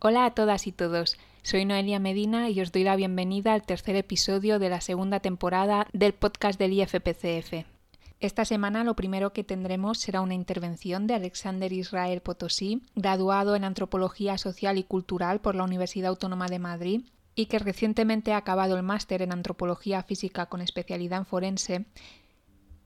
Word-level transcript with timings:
Hola 0.00 0.26
a 0.26 0.30
todas 0.30 0.68
y 0.68 0.72
todos. 0.72 1.16
Soy 1.42 1.64
Noelia 1.64 1.98
Medina 1.98 2.50
y 2.50 2.60
os 2.60 2.70
doy 2.70 2.84
la 2.84 2.94
bienvenida 2.94 3.52
al 3.52 3.64
tercer 3.64 3.96
episodio 3.96 4.60
de 4.60 4.68
la 4.68 4.80
segunda 4.80 5.18
temporada 5.18 5.88
del 5.92 6.14
podcast 6.14 6.56
del 6.56 6.72
IFPCF. 6.74 7.66
Esta 8.20 8.44
semana 8.44 8.84
lo 8.84 8.94
primero 8.94 9.32
que 9.32 9.42
tendremos 9.42 9.98
será 9.98 10.20
una 10.20 10.34
intervención 10.34 11.08
de 11.08 11.14
Alexander 11.14 11.72
Israel 11.72 12.20
Potosí, 12.20 12.80
graduado 12.94 13.56
en 13.56 13.64
Antropología 13.64 14.38
Social 14.38 14.78
y 14.78 14.84
Cultural 14.84 15.40
por 15.40 15.56
la 15.56 15.64
Universidad 15.64 16.10
Autónoma 16.10 16.46
de 16.46 16.60
Madrid 16.60 17.00
y 17.34 17.46
que 17.46 17.58
recientemente 17.58 18.32
ha 18.32 18.36
acabado 18.36 18.76
el 18.76 18.84
máster 18.84 19.20
en 19.20 19.32
Antropología 19.32 20.04
Física 20.04 20.46
con 20.46 20.60
especialidad 20.60 21.18
en 21.18 21.26
forense 21.26 21.86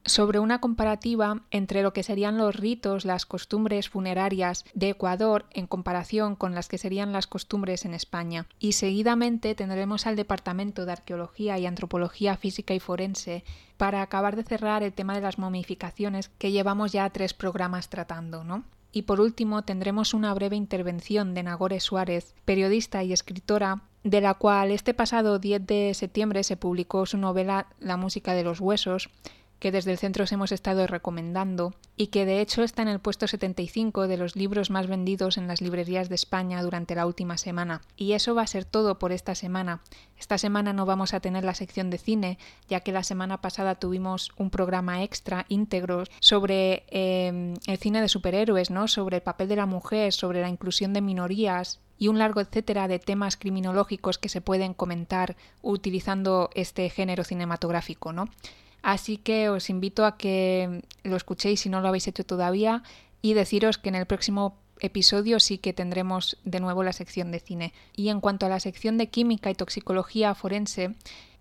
sobre 0.04 0.38
una 0.38 0.60
comparativa 0.60 1.42
entre 1.50 1.82
lo 1.82 1.92
que 1.92 2.02
serían 2.02 2.38
los 2.38 2.56
ritos, 2.56 3.04
las 3.04 3.26
costumbres 3.26 3.88
funerarias 3.88 4.64
de 4.74 4.90
Ecuador 4.90 5.46
en 5.50 5.66
comparación 5.66 6.36
con 6.36 6.54
las 6.54 6.68
que 6.68 6.78
serían 6.78 7.12
las 7.12 7.26
costumbres 7.26 7.84
en 7.84 7.94
España. 7.94 8.46
Y 8.58 8.72
seguidamente 8.72 9.54
tendremos 9.54 10.06
al 10.06 10.16
Departamento 10.16 10.86
de 10.86 10.92
Arqueología 10.92 11.58
y 11.58 11.66
Antropología 11.66 12.36
Física 12.36 12.74
y 12.74 12.80
Forense 12.80 13.44
para 13.76 14.02
acabar 14.02 14.36
de 14.36 14.44
cerrar 14.44 14.82
el 14.82 14.92
tema 14.92 15.14
de 15.14 15.20
las 15.20 15.38
momificaciones 15.38 16.30
que 16.38 16.52
llevamos 16.52 16.92
ya 16.92 17.08
tres 17.10 17.34
programas 17.34 17.88
tratando, 17.88 18.44
¿no? 18.44 18.64
Y 18.92 19.02
por 19.02 19.20
último 19.20 19.62
tendremos 19.62 20.12
una 20.12 20.34
breve 20.34 20.56
intervención 20.56 21.32
de 21.32 21.42
Nagore 21.42 21.80
Suárez, 21.80 22.34
periodista 22.44 23.02
y 23.02 23.12
escritora 23.12 23.82
de 24.04 24.20
la 24.20 24.34
cual 24.34 24.70
este 24.70 24.94
pasado 24.94 25.38
10 25.38 25.66
de 25.66 25.94
septiembre 25.94 26.42
se 26.42 26.56
publicó 26.56 27.06
su 27.06 27.18
novela 27.18 27.68
La 27.78 27.96
música 27.96 28.34
de 28.34 28.42
los 28.42 28.60
huesos, 28.60 29.10
que 29.62 29.70
desde 29.70 29.92
el 29.92 29.98
centro 29.98 30.24
os 30.24 30.32
hemos 30.32 30.50
estado 30.50 30.88
recomendando 30.88 31.72
y 31.96 32.08
que 32.08 32.26
de 32.26 32.40
hecho 32.40 32.64
está 32.64 32.82
en 32.82 32.88
el 32.88 32.98
puesto 32.98 33.28
75 33.28 34.08
de 34.08 34.16
los 34.16 34.34
libros 34.34 34.70
más 34.70 34.88
vendidos 34.88 35.38
en 35.38 35.46
las 35.46 35.60
librerías 35.60 36.08
de 36.08 36.16
España 36.16 36.60
durante 36.64 36.96
la 36.96 37.06
última 37.06 37.38
semana. 37.38 37.80
Y 37.96 38.14
eso 38.14 38.34
va 38.34 38.42
a 38.42 38.46
ser 38.48 38.64
todo 38.64 38.98
por 38.98 39.12
esta 39.12 39.36
semana. 39.36 39.80
Esta 40.18 40.36
semana 40.36 40.72
no 40.72 40.84
vamos 40.84 41.14
a 41.14 41.20
tener 41.20 41.44
la 41.44 41.54
sección 41.54 41.90
de 41.90 41.98
cine, 41.98 42.38
ya 42.68 42.80
que 42.80 42.90
la 42.90 43.04
semana 43.04 43.40
pasada 43.40 43.76
tuvimos 43.76 44.32
un 44.36 44.50
programa 44.50 45.04
extra 45.04 45.46
íntegro 45.48 46.02
sobre 46.18 46.82
eh, 46.88 47.54
el 47.68 47.78
cine 47.78 48.00
de 48.00 48.08
superhéroes, 48.08 48.72
¿no? 48.72 48.88
sobre 48.88 49.18
el 49.18 49.22
papel 49.22 49.46
de 49.46 49.54
la 49.54 49.66
mujer, 49.66 50.12
sobre 50.12 50.40
la 50.40 50.48
inclusión 50.48 50.92
de 50.92 51.02
minorías 51.02 51.78
y 51.98 52.08
un 52.08 52.18
largo 52.18 52.40
etcétera 52.40 52.88
de 52.88 52.98
temas 52.98 53.36
criminológicos 53.36 54.18
que 54.18 54.28
se 54.28 54.40
pueden 54.40 54.74
comentar 54.74 55.36
utilizando 55.62 56.50
este 56.56 56.90
género 56.90 57.22
cinematográfico, 57.22 58.12
¿no? 58.12 58.28
Así 58.82 59.16
que 59.16 59.48
os 59.48 59.70
invito 59.70 60.04
a 60.04 60.16
que 60.16 60.82
lo 61.04 61.16
escuchéis 61.16 61.60
si 61.60 61.68
no 61.68 61.80
lo 61.80 61.88
habéis 61.88 62.08
hecho 62.08 62.24
todavía 62.24 62.82
y 63.22 63.34
deciros 63.34 63.78
que 63.78 63.88
en 63.88 63.94
el 63.94 64.06
próximo 64.06 64.58
episodio 64.80 65.38
sí 65.38 65.58
que 65.58 65.72
tendremos 65.72 66.36
de 66.44 66.60
nuevo 66.60 66.82
la 66.82 66.92
sección 66.92 67.30
de 67.30 67.40
cine. 67.40 67.72
Y 67.94 68.08
en 68.08 68.20
cuanto 68.20 68.46
a 68.46 68.48
la 68.48 68.60
sección 68.60 68.98
de 68.98 69.08
química 69.08 69.50
y 69.50 69.54
toxicología 69.54 70.34
forense, 70.34 70.94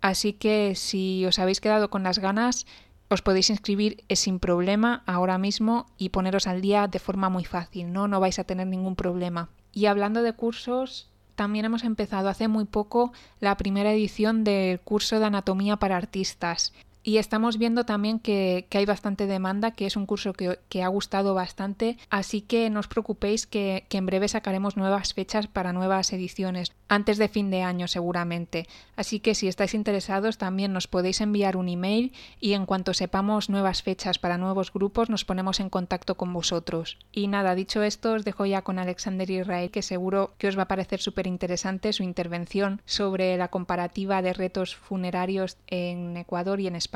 así 0.00 0.32
que 0.32 0.74
si 0.74 1.26
os 1.26 1.38
habéis 1.38 1.60
quedado 1.60 1.90
con 1.90 2.02
las 2.02 2.18
ganas, 2.18 2.64
os 3.10 3.20
podéis 3.20 3.50
inscribir 3.50 4.02
sin 4.08 4.38
problema 4.38 5.02
ahora 5.04 5.36
mismo 5.36 5.84
y 5.98 6.08
poneros 6.08 6.46
al 6.46 6.62
día 6.62 6.88
de 6.88 6.98
forma 6.98 7.28
muy 7.28 7.44
fácil, 7.44 7.92
¿no? 7.92 8.08
No 8.08 8.20
vais 8.20 8.38
a 8.38 8.44
tener 8.44 8.66
ningún 8.66 8.96
problema. 8.96 9.50
Y 9.74 9.84
hablando 9.84 10.22
de 10.22 10.32
cursos, 10.32 11.10
también 11.34 11.66
hemos 11.66 11.84
empezado 11.84 12.30
hace 12.30 12.48
muy 12.48 12.64
poco 12.64 13.12
la 13.38 13.58
primera 13.58 13.92
edición 13.92 14.44
del 14.44 14.80
curso 14.80 15.20
de 15.20 15.26
anatomía 15.26 15.76
para 15.76 15.98
artistas. 15.98 16.72
Y 17.02 17.16
estamos 17.16 17.56
viendo 17.56 17.84
también 17.84 18.18
que, 18.18 18.66
hay 18.70 18.84
bastante 18.84 19.26
demanda, 19.26 19.70
que 19.70 19.86
es 19.86 19.96
un 19.96 20.04
curso 20.04 20.34
que, 20.34 20.82
ha 20.82 20.88
gustado 20.88 21.34
bastante, 21.34 21.96
así 22.10 22.42
que 22.42 22.68
no 22.68 22.80
os 22.80 22.88
preocupéis 22.88 23.46
que, 23.46 23.86
que, 23.88 23.98
en 23.98 24.06
breve 24.06 24.28
sacaremos 24.28 24.76
nuevas 24.76 25.14
fechas 25.14 25.46
para 25.46 25.72
nuevas 25.72 26.12
ediciones, 26.12 26.72
antes 26.88 27.16
de 27.16 27.28
fin 27.28 27.50
de 27.50 27.62
año 27.62 27.88
seguramente. 27.88 28.66
Así 28.96 29.20
que 29.20 29.34
si 29.34 29.48
estáis 29.48 29.72
interesados 29.74 30.36
también 30.36 30.72
nos 30.74 30.88
podéis 30.88 31.22
enviar 31.22 31.56
un 31.56 31.68
email 31.68 32.12
y 32.38 32.52
en 32.52 32.66
cuanto 32.66 32.92
sepamos 32.92 33.48
nuevas 33.48 33.82
fechas 33.82 34.18
para 34.18 34.36
nuevos 34.36 34.72
grupos 34.72 35.08
nos 35.08 35.24
ponemos 35.24 35.60
en 35.60 35.70
contacto 35.70 36.16
con 36.16 36.32
vosotros. 36.32 36.98
Y 37.12 37.28
nada, 37.28 37.54
dicho 37.54 37.82
esto, 37.82 38.12
os 38.12 38.24
dejo 38.24 38.44
ya 38.44 38.62
con 38.62 38.78
Alexander 38.78 39.30
Israel, 39.30 39.70
que 39.70 39.82
seguro 39.82 40.34
que 40.36 40.48
os 40.48 40.58
va 40.58 40.62
a 40.62 40.68
parecer 40.68 41.00
súper 41.00 41.26
interesante 41.26 41.94
su 41.94 42.02
intervención 42.02 42.82
sobre 42.84 43.36
la 43.38 43.48
comparativa 43.48 44.20
de 44.20 44.34
retos 44.34 44.76
funerarios 44.76 45.56
en 45.66 46.16
Ecuador 46.16 46.60
y 46.60 46.66
en 46.66 46.76
España. 46.76 46.89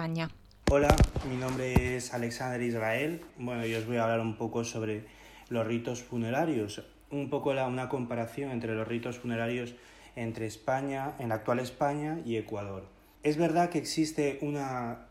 Hola, 0.71 0.97
mi 1.31 1.37
nombre 1.37 1.97
es 1.97 2.13
Alexander 2.13 2.61
Israel. 2.61 3.21
Bueno, 3.39 3.65
yo 3.65 3.79
os 3.79 3.87
voy 3.87 3.97
a 3.99 4.03
hablar 4.03 4.19
un 4.19 4.37
poco 4.37 4.65
sobre 4.65 5.05
los 5.51 5.65
ritos 5.65 6.03
funerarios, 6.03 6.83
un 7.13 7.31
poco 7.31 7.51
una 7.51 7.89
comparación 7.89 8.51
entre 8.51 8.75
los 8.75 8.89
ritos 8.89 9.21
funerarios 9.21 9.77
entre 10.17 10.47
España, 10.47 11.15
en 11.21 11.29
la 11.29 11.37
actual 11.37 11.61
España 11.61 12.19
y 12.25 12.37
Ecuador. 12.37 12.89
Es 13.23 13.37
verdad 13.37 13.71
que 13.71 13.79
existe 13.79 14.39
una 14.43 15.07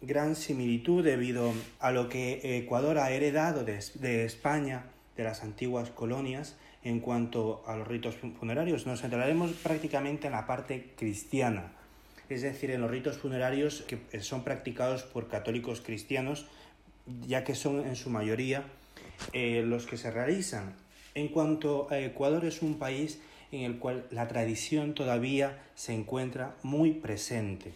gran 0.00 0.34
similitud 0.34 1.04
debido 1.04 1.52
a 1.78 1.92
lo 1.92 2.08
que 2.08 2.56
Ecuador 2.56 2.96
ha 2.98 3.10
heredado 3.10 3.64
de, 3.64 3.84
de 3.96 4.24
España, 4.24 4.86
de 5.14 5.24
las 5.24 5.42
antiguas 5.42 5.90
colonias, 5.90 6.56
en 6.84 7.00
cuanto 7.00 7.62
a 7.66 7.76
los 7.76 7.86
ritos 7.86 8.16
funerarios. 8.38 8.86
Nos 8.86 9.02
centraremos 9.02 9.52
prácticamente 9.52 10.28
en 10.28 10.32
la 10.32 10.46
parte 10.46 10.94
cristiana 10.96 11.81
es 12.28 12.42
decir, 12.42 12.70
en 12.70 12.80
los 12.80 12.90
ritos 12.90 13.18
funerarios 13.18 13.82
que 13.82 14.20
son 14.20 14.44
practicados 14.44 15.02
por 15.02 15.28
católicos 15.28 15.80
cristianos, 15.80 16.46
ya 17.26 17.44
que 17.44 17.54
son 17.54 17.86
en 17.86 17.96
su 17.96 18.10
mayoría 18.10 18.64
eh, 19.32 19.62
los 19.66 19.86
que 19.86 19.96
se 19.96 20.10
realizan. 20.10 20.74
En 21.14 21.28
cuanto 21.28 21.88
a 21.90 21.98
Ecuador 21.98 22.44
es 22.44 22.62
un 22.62 22.78
país 22.78 23.20
en 23.50 23.62
el 23.62 23.78
cual 23.78 24.06
la 24.10 24.28
tradición 24.28 24.94
todavía 24.94 25.62
se 25.74 25.94
encuentra 25.94 26.56
muy 26.62 26.92
presente. 26.92 27.72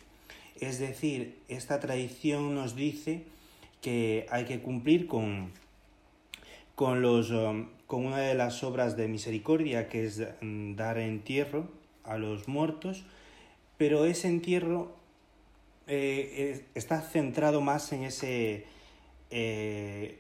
Es 0.61 0.79
decir, 0.79 1.39
esta 1.49 1.81
tradición 1.81 2.55
nos 2.55 2.75
dice 2.77 3.25
que 3.83 4.27
hay 4.31 4.47
que 4.47 4.61
cumplir 4.61 5.07
con, 5.07 5.51
con, 6.75 7.03
los, 7.03 7.31
um, 7.31 7.69
con 7.87 8.07
una 8.07 8.19
de 8.19 8.35
las 8.35 8.65
obras 8.65 8.97
de 8.97 9.07
misericordia, 9.07 9.89
que 9.89 10.07
es 10.07 10.27
mm, 10.41 10.77
dar 10.77 10.99
entierro 10.99 11.69
a 12.05 12.17
los 12.17 12.49
muertos, 12.49 13.05
pero 13.77 14.05
ese 14.05 14.29
entierro 14.29 14.95
eh, 15.87 16.65
está 16.75 17.01
centrado 17.01 17.61
más 17.61 17.93
en 17.93 18.05
ese, 18.05 18.65
eh, 19.31 20.19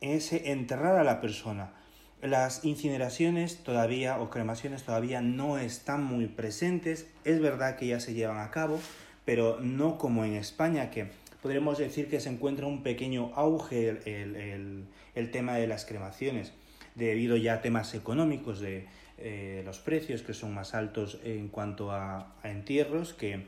en 0.00 0.10
ese 0.10 0.52
enterrar 0.52 0.96
a 0.96 1.04
la 1.04 1.20
persona. 1.20 1.72
Las 2.20 2.64
incineraciones 2.64 3.58
todavía 3.62 4.20
o 4.20 4.28
cremaciones 4.30 4.82
todavía 4.82 5.20
no 5.20 5.58
están 5.58 6.02
muy 6.02 6.26
presentes. 6.26 7.06
Es 7.24 7.40
verdad 7.40 7.76
que 7.76 7.86
ya 7.86 8.00
se 8.00 8.14
llevan 8.14 8.38
a 8.38 8.50
cabo, 8.50 8.80
pero 9.24 9.60
no 9.60 9.98
como 9.98 10.24
en 10.24 10.34
España, 10.34 10.90
que 10.90 11.08
podríamos 11.42 11.78
decir 11.78 12.08
que 12.08 12.20
se 12.20 12.28
encuentra 12.28 12.66
un 12.66 12.82
pequeño 12.82 13.32
auge 13.34 13.88
el, 13.88 14.86
el 15.14 15.30
tema 15.30 15.54
de 15.54 15.68
las 15.68 15.84
cremaciones, 15.84 16.52
debido 16.96 17.36
ya 17.36 17.54
a 17.54 17.62
temas 17.62 17.94
económicos 17.94 18.58
de, 18.58 18.86
eh, 19.20 19.62
los 19.64 19.78
precios 19.80 20.22
que 20.22 20.32
son 20.32 20.54
más 20.54 20.74
altos 20.74 21.18
en 21.24 21.48
cuanto 21.48 21.90
a, 21.90 22.34
entierros 22.44 23.14
que, 23.14 23.46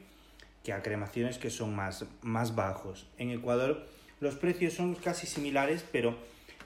que, 0.64 0.72
a 0.72 0.82
cremaciones 0.82 1.38
que 1.38 1.50
son 1.50 1.75
más, 1.75 2.05
más 2.22 2.56
bajos. 2.56 3.06
En 3.19 3.31
Ecuador 3.31 3.87
Los 4.20 4.34
precios 4.34 4.75
son 4.75 4.96
casi 4.96 5.26
similares, 5.26 5.84
pero 5.93 6.17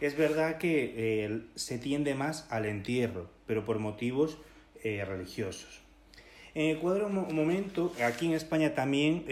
es 0.01 0.17
verdad 0.17 0.59
que 0.59 0.95
eh, 0.97 1.43
se 1.55 1.79
tiende 1.79 2.15
más 2.15 2.47
al 2.51 2.65
entierro, 2.67 3.29
pero 3.47 3.65
por 3.65 3.79
motivos 3.79 4.39
eh, 4.83 5.05
religiosos. 5.05 5.81
En 6.55 6.77
Ecuador, 6.77 7.05
un 7.05 7.35
momento, 7.35 7.93
aquí 8.03 8.27
en 8.27 8.33
España 8.33 8.75
también, 8.75 9.25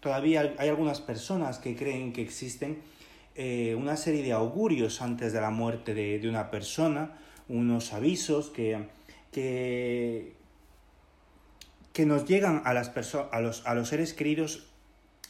todavía 0.00 0.54
hay 0.58 0.68
algunas 0.68 1.00
personas 1.00 1.58
que 1.58 1.76
creen 1.76 2.12
que 2.12 2.22
existen 2.22 2.78
una 3.76 3.96
serie 3.96 4.24
de 4.24 4.32
augurios 4.32 5.00
antes 5.00 5.32
de 5.32 5.40
la 5.40 5.50
muerte 5.50 5.94
de, 5.94 6.28
una 6.28 6.50
persona, 6.50 7.12
unos 7.50 7.92
avisos 7.92 8.48
que, 8.50 8.86
que, 9.32 10.34
que 11.92 12.06
nos 12.06 12.24
llegan 12.24 12.62
a, 12.64 12.72
las 12.72 12.92
a, 13.32 13.40
los, 13.40 13.66
a 13.66 13.74
los 13.74 13.88
seres 13.88 14.14
queridos 14.14 14.66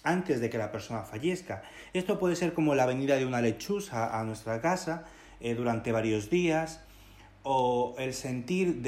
antes 0.03 0.41
de 0.41 0.51
que 0.51 0.59
la 0.59 0.71
persona 0.71 1.03
fallezca. 1.03 1.63
Esto 1.93 2.19
puede 2.19 2.37
ser 2.37 2.53
como 2.55 2.75
la 2.75 2.87
venida 2.87 3.17
de 3.17 3.27
una 3.27 3.41
lechuza 3.41 4.19
a 4.19 4.25
nuestra 4.25 4.61
casa 4.61 5.05
eh, 5.41 5.55
durante 5.55 5.93
varios 5.93 6.31
días 6.31 6.81
o 7.43 7.95
el 7.99 8.13
sentir 8.13 8.81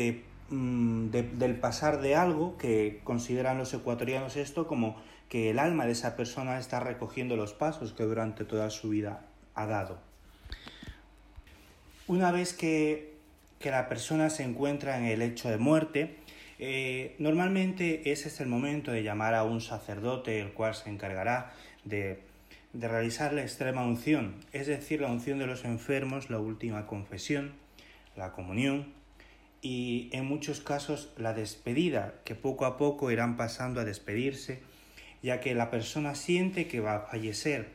mm, 0.51 1.11
de, 1.11 1.23
del 1.23 1.57
pasar 1.57 2.01
de 2.01 2.15
algo 2.15 2.57
que 2.59 3.01
consideran 3.05 3.59
los 3.59 3.73
ecuatorianos 3.73 4.37
esto 4.37 4.67
como 4.67 4.97
que 5.29 5.49
el 5.49 5.59
alma 5.59 5.87
de 5.87 5.93
esa 5.93 6.17
persona 6.17 6.59
está 6.59 6.81
recogiendo 6.81 7.37
los 7.37 7.55
pasos 7.55 7.95
que 7.95 8.05
durante 8.05 8.45
toda 8.45 8.69
su 8.69 8.91
vida 8.91 9.25
ha 9.55 9.65
dado. 9.65 9.99
Una 12.07 12.33
vez 12.33 12.53
que, 12.53 13.12
que 13.63 13.71
la 13.71 13.89
persona 13.89 14.29
se 14.29 14.43
encuentra 14.43 14.99
en 14.99 15.07
el 15.07 15.23
hecho 15.23 15.49
de 15.49 15.57
muerte, 15.57 16.17
eh, 16.59 17.17
normalmente 17.19 18.13
ese 18.13 18.29
es 18.29 18.41
el 18.41 18.49
momento 18.49 18.93
de 18.93 19.03
llamar 19.03 19.35
a 19.35 19.45
un 19.45 19.63
sacerdote, 19.63 20.39
el 20.39 20.53
cual 20.53 20.75
se 20.75 20.91
encargará 20.91 21.55
de, 21.85 22.21
de 22.75 22.89
realizar 22.89 23.33
la 23.33 23.41
extrema 23.41 23.85
unción, 23.85 24.37
es 24.53 24.67
decir, 24.67 25.01
la 25.01 25.09
unción 25.09 25.39
de 25.39 25.47
los 25.47 25.65
enfermos, 25.65 26.29
la 26.29 26.39
última 26.39 26.87
confesión, 26.87 27.55
la 28.17 28.33
comunión 28.33 28.93
y 29.63 30.11
en 30.13 30.27
muchos 30.27 30.61
casos 30.61 31.13
la 31.17 31.33
despedida, 31.33 32.15
que 32.25 32.35
poco 32.35 32.67
a 32.67 32.77
poco 32.77 33.11
irán 33.11 33.37
pasando 33.37 33.81
a 33.81 33.85
despedirse, 33.85 34.61
ya 35.23 35.41
que 35.41 35.55
la 35.55 35.71
persona 35.71 36.17
siente 36.17 36.67
que 36.67 36.81
va 36.81 36.97
a 36.97 37.01
fallecer. 37.01 37.71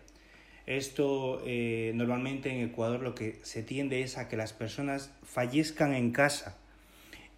Esto 0.67 1.41
eh, 1.45 1.93
normalmente 1.95 2.51
en 2.51 2.69
Ecuador 2.69 3.01
lo 3.01 3.15
que 3.15 3.39
se 3.41 3.63
tiende 3.63 4.01
es 4.01 4.17
a 4.17 4.27
que 4.27 4.35
las 4.35 4.51
personas 4.51 5.11
fallezcan 5.23 5.93
en 5.93 6.11
casa, 6.11 6.57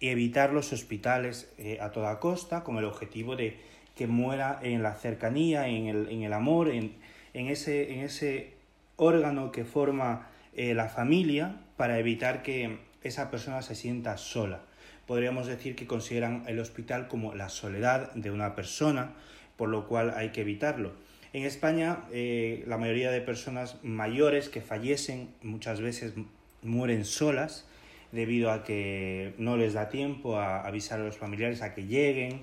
y 0.00 0.08
evitar 0.08 0.52
los 0.52 0.72
hospitales 0.72 1.52
eh, 1.58 1.78
a 1.80 1.92
toda 1.92 2.18
costa 2.18 2.64
con 2.64 2.78
el 2.78 2.86
objetivo 2.86 3.36
de 3.36 3.58
que 3.94 4.06
muera 4.06 4.58
en 4.62 4.82
la 4.82 4.94
cercanía, 4.94 5.68
en 5.68 5.86
el, 5.86 6.08
en 6.08 6.22
el 6.22 6.32
amor, 6.32 6.70
en, 6.70 6.94
en, 7.34 7.48
ese, 7.48 7.92
en 7.92 8.00
ese 8.00 8.54
órgano 8.96 9.52
que 9.52 9.64
forma 9.64 10.28
eh, 10.54 10.74
la 10.74 10.88
familia 10.88 11.60
para 11.76 11.98
evitar 11.98 12.42
que 12.42 12.78
esa 13.04 13.30
persona 13.30 13.62
se 13.62 13.74
sienta 13.74 14.16
sola. 14.16 14.62
Podríamos 15.06 15.46
decir 15.46 15.76
que 15.76 15.86
consideran 15.86 16.44
el 16.46 16.58
hospital 16.58 17.08
como 17.08 17.34
la 17.34 17.48
soledad 17.48 18.12
de 18.14 18.30
una 18.30 18.54
persona, 18.54 19.12
por 19.56 19.68
lo 19.68 19.86
cual 19.86 20.14
hay 20.16 20.30
que 20.30 20.40
evitarlo. 20.40 20.92
En 21.32 21.44
España, 21.44 22.04
eh, 22.12 22.64
la 22.66 22.76
mayoría 22.76 23.10
de 23.10 23.20
personas 23.20 23.76
mayores 23.84 24.48
que 24.48 24.60
fallecen 24.60 25.28
muchas 25.42 25.80
veces 25.80 26.14
mueren 26.62 27.04
solas 27.04 27.66
debido 28.10 28.50
a 28.50 28.64
que 28.64 29.34
no 29.38 29.56
les 29.56 29.74
da 29.74 29.88
tiempo 29.88 30.36
a 30.36 30.66
avisar 30.66 31.00
a 31.00 31.04
los 31.04 31.16
familiares 31.16 31.62
a 31.62 31.74
que 31.74 31.86
lleguen, 31.86 32.42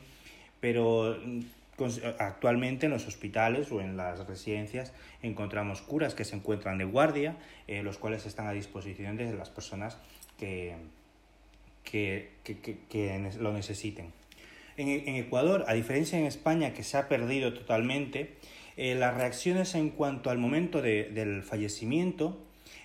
pero 0.62 1.18
mm, 1.22 1.42
actualmente 2.20 2.86
en 2.86 2.94
los 2.94 3.08
hospitales 3.08 3.72
o 3.72 3.82
en 3.82 3.98
las 3.98 4.26
residencias 4.26 4.94
encontramos 5.22 5.82
curas 5.82 6.16
que 6.16 6.26
se 6.26 6.36
encuentran 6.36 6.78
de 6.78 6.86
guardia, 6.86 7.36
eh, 7.68 7.84
los 7.84 7.98
cuales 7.98 8.26
están 8.26 8.48
a 8.48 8.54
disposición 8.54 9.18
de 9.18 9.34
las 9.34 9.50
personas 9.50 9.98
que, 10.38 10.76
que, 11.84 12.30
lo 13.40 13.54
necesiten. 13.54 14.12
En, 14.78 15.16
Ecuador, 15.16 15.66
a 15.68 15.74
diferencia 15.74 16.20
en 16.20 16.26
España, 16.26 16.74
que 16.74 16.84
se 16.84 16.98
ha 16.98 17.08
perdido 17.08 17.54
totalmente, 17.54 18.36
eh, 18.78 18.94
las 18.94 19.16
reacciones 19.16 19.74
en 19.74 19.90
cuanto 19.90 20.30
al 20.30 20.38
momento 20.38 20.84
del 20.84 21.42
fallecimiento 21.42 22.38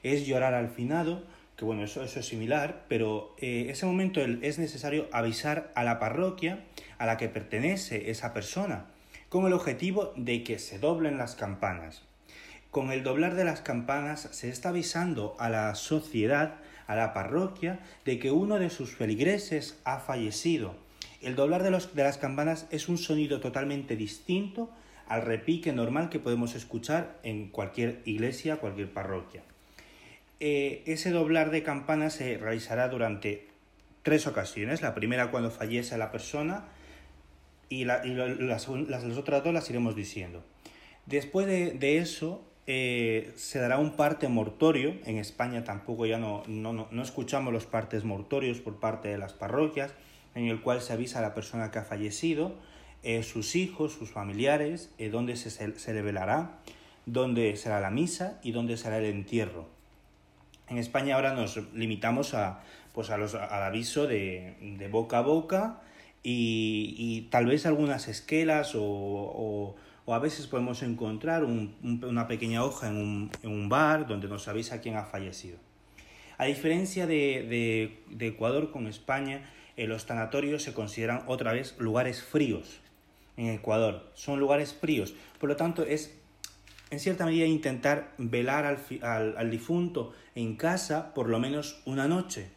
es 0.03 0.27
llorar 0.27 0.55
al 0.55 0.71
finado, 0.71 1.23
que 1.57 1.67
bueno, 1.67 1.85
eso, 1.85 2.03
eso 2.03 2.19
es 2.19 2.27
similar, 2.27 2.87
pero 2.89 3.37
eh, 3.39 3.67
ese 3.69 3.85
momento 3.85 4.23
es 4.23 4.59
necesario 4.59 5.07
avisar 5.13 5.71
a 5.75 5.85
la 5.85 5.99
parroquia 5.99 6.65
a 6.97 7.05
la 7.05 7.19
que 7.19 7.29
pertenece 7.29 8.11
esa 8.11 8.33
persona, 8.33 8.87
con 9.29 9.47
el 9.47 9.53
objetivo 9.53 10.15
de 10.17 10.43
que 10.43 10.59
se 10.59 10.79
doblen 10.79 11.19
las 11.19 11.35
campanas. 11.37 12.03
Con 12.71 12.91
el 12.91 13.03
doblar 13.03 13.35
de 13.35 13.45
las 13.45 13.61
campanas 13.61 14.29
se 14.33 14.49
está 14.49 14.71
avisando 14.71 15.37
a 15.39 15.51
la 15.51 15.75
sociedad, 15.75 16.55
a 16.87 16.97
la 16.97 17.13
parroquia, 17.13 17.81
de 18.07 18.19
que 18.19 18.31
uno 18.31 18.59
de 18.59 18.71
sus 18.71 18.97
feligreses 18.97 19.79
ha 19.85 19.99
fallecido. 19.99 20.75
El 21.21 21.37
doblar 21.37 21.63
de, 21.63 21.71
los, 21.71 21.95
de 21.95 22.03
las 22.03 22.17
campanas 22.17 22.67
es 22.71 22.89
un 22.89 22.97
sonido 22.97 23.41
totalmente 23.41 23.95
distinto 23.95 24.71
al 25.09 25.23
repique 25.23 25.73
normal 25.73 26.09
que 26.09 26.19
podemos 26.19 26.55
escuchar 26.55 27.19
en 27.23 27.49
cualquier 27.49 28.01
iglesia, 28.05 28.57
cualquier 28.57 28.93
parroquia. 28.93 29.43
Eh, 30.41 30.83
ese 30.87 31.11
doblar 31.11 31.51
de 31.51 31.63
campanas 31.63 32.15
se 32.15 32.37
realizará 32.37 32.89
durante 32.89 33.47
tres 34.03 34.27
ocasiones. 34.27 34.83
La 34.83 34.95
primera 34.95 35.31
cuando 35.31 35.51
fallece 35.51 35.97
la 35.97 36.11
persona 36.11 36.65
y, 37.69 37.85
las, 37.85 38.69
otras 38.69 39.45
dos 39.45 39.55
las 39.55 39.71
iremos 39.71 39.97
diciendo. 39.97 40.43
Después 41.07 41.47
de, 41.47 41.99
eso 41.99 42.45
eh, 42.67 43.33
se 43.37 43.59
dará 43.59 43.79
un 43.79 43.97
parte 43.97 44.29
mortorio. 44.29 44.97
En 45.05 45.19
España 45.19 45.65
tampoco 45.65 46.07
ya 46.07 46.19
no, 46.19 46.43
no, 46.47 47.03
escuchamos 47.03 47.53
los 47.53 47.67
partes 47.67 48.05
mortorios 48.05 48.61
por 48.61 48.79
parte 48.79 49.09
de 49.09 49.19
las 49.19 49.33
parroquias, 49.33 49.95
en 50.35 50.47
el 50.47 50.61
cual 50.61 50.81
se 50.81 50.93
avisa 50.93 51.21
a 51.21 51.23
la 51.23 51.35
persona 51.35 51.71
que 51.71 51.79
ha 51.79 51.85
fallecido, 51.85 52.57
eh, 53.03 53.23
sus 53.23 53.57
hijos, 53.57 53.93
sus 53.93 54.11
familiares, 54.11 54.91
dónde 55.11 55.37
se, 55.37 55.51
se 55.51 55.95
le 55.95 56.03
velará, 56.03 56.59
dónde 57.07 57.57
será 57.57 57.81
la 57.81 57.91
misa 57.91 58.39
y 58.43 58.53
dónde 58.53 58.77
será 58.77 58.99
el 58.99 59.07
entierro. 59.07 59.67
En 60.69 60.79
España 60.79 61.17
ahora 61.17 61.35
nos 61.35 61.61
limitamos 61.75 62.35
a, 62.35 62.63
pues 62.93 63.11
a 63.11 63.19
los, 63.19 63.35
al 63.35 63.63
aviso 63.63 64.07
de, 64.07 64.57
de, 64.79 64.89
boca 64.89 65.19
a 65.19 65.23
boca 65.23 65.83
y, 66.23 66.95
y, 66.97 67.23
tal 67.31 67.47
vez 67.47 67.67
algunas 67.67 68.09
esquelas 68.09 68.75
o, 68.75 68.83
o, 68.83 69.77
o 70.05 70.15
a 70.15 70.19
veces 70.19 70.47
podemos 70.47 70.83
encontrar 70.83 71.45
un, 71.45 71.75
una 72.03 72.29
pequeña 72.29 72.65
hoja 72.65 72.89
en 72.89 72.97
un, 72.97 73.31
en 73.43 73.51
un, 73.51 73.69
bar 73.69 74.07
donde 74.07 74.29
nos 74.29 74.49
avisa 74.49 74.81
quién 74.81 74.97
ha 74.97 75.05
fallecido. 75.05 75.59
A 76.39 76.45
diferencia 76.45 77.07
de, 77.07 77.47
de, 77.49 78.17
de 78.17 78.27
Ecuador 78.29 78.71
con 78.71 78.87
España, 78.87 79.43
eh, 79.77 79.87
los 79.87 80.07
tanatorios 80.07 80.63
se 80.63 80.75
consideran 80.75 81.25
otra 81.27 81.53
vez 81.53 81.77
lugares 81.79 82.23
fríos 82.23 82.81
en 83.37 83.49
Ecuador. 83.49 84.11
Son 84.15 84.39
lugares 84.39 84.75
fríos. 84.75 85.15
Por 85.39 85.49
lo 85.49 85.57
tanto, 85.57 85.85
es 85.85 86.15
en 86.93 87.01
cierta 87.01 87.25
medida 87.25 87.47
intentar 87.47 88.13
velar 88.19 88.67
al, 88.67 89.35
al, 89.39 89.51
difunto 89.51 90.13
en 90.35 90.57
casa 90.57 91.15
por 91.15 91.31
lo 91.31 91.39
menos 91.39 91.81
una 91.87 92.07
noche, 92.07 92.51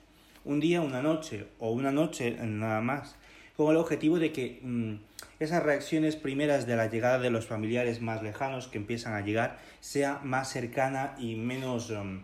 un 0.43 0.59
día, 0.59 0.81
una 0.81 1.01
noche 1.01 1.47
o 1.57 1.71
una 1.71 1.93
noche 1.93 2.35
nada 2.43 2.81
más, 2.81 3.15
con 3.55 3.71
el 3.71 3.77
objetivo 3.77 4.19
de 4.19 4.33
que 4.33 4.59
mm, 4.61 4.95
esas 5.39 5.63
reacciones 5.63 6.17
primeras 6.17 6.67
de 6.67 6.75
la 6.75 6.87
llegada 6.87 7.19
de 7.19 7.29
los 7.29 7.45
familiares 7.45 8.01
más 8.01 8.21
lejanos 8.21 8.67
que 8.67 8.77
empiezan 8.77 9.13
a 9.13 9.21
llegar 9.21 9.57
sea 9.79 10.19
más 10.21 10.49
cercana 10.51 11.15
y 11.17 11.35
menos, 11.35 11.91
mm, 11.91 12.17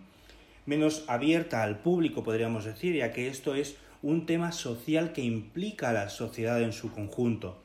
menos 0.66 1.06
abierta 1.08 1.64
al 1.64 1.80
público, 1.80 2.26
podríamos 2.26 2.66
decir, 2.66 2.94
ya 2.94 3.14
que 3.14 3.30
esto 3.30 3.56
es 3.56 3.78
un 4.02 4.26
tema 4.26 4.52
social 4.52 5.14
que 5.14 5.22
implica 5.22 5.92
a 5.92 5.94
la 5.94 6.10
sociedad 6.10 6.62
en 6.62 6.74
su 6.74 6.92
conjunto 6.92 7.62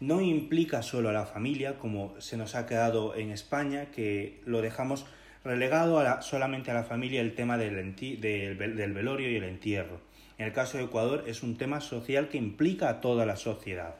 no 0.00 0.20
implica 0.20 0.82
solo 0.82 1.08
a 1.08 1.12
la 1.12 1.26
familia, 1.26 1.78
como 1.78 2.20
se 2.20 2.36
nos 2.36 2.54
ha 2.54 2.66
quedado 2.66 3.14
en 3.14 3.30
España, 3.30 3.86
que 3.90 4.40
lo 4.44 4.60
dejamos 4.60 5.06
relegado 5.44 6.02
solamente 6.22 6.70
a 6.70 6.74
la 6.74 6.84
familia 6.84 7.20
el 7.20 7.34
tema 7.34 7.56
del, 7.56 7.94
del 7.96 8.92
velorio 8.92 9.30
y 9.30 9.36
el 9.36 9.44
entierro. 9.44 10.00
En 10.38 10.46
el 10.46 10.52
caso 10.52 10.76
de 10.76 10.84
Ecuador 10.84 11.24
es 11.26 11.42
un 11.42 11.56
tema 11.56 11.80
social 11.80 12.28
que 12.28 12.36
implica 12.36 12.90
a 12.90 13.00
toda 13.00 13.24
la 13.24 13.36
sociedad. 13.36 13.94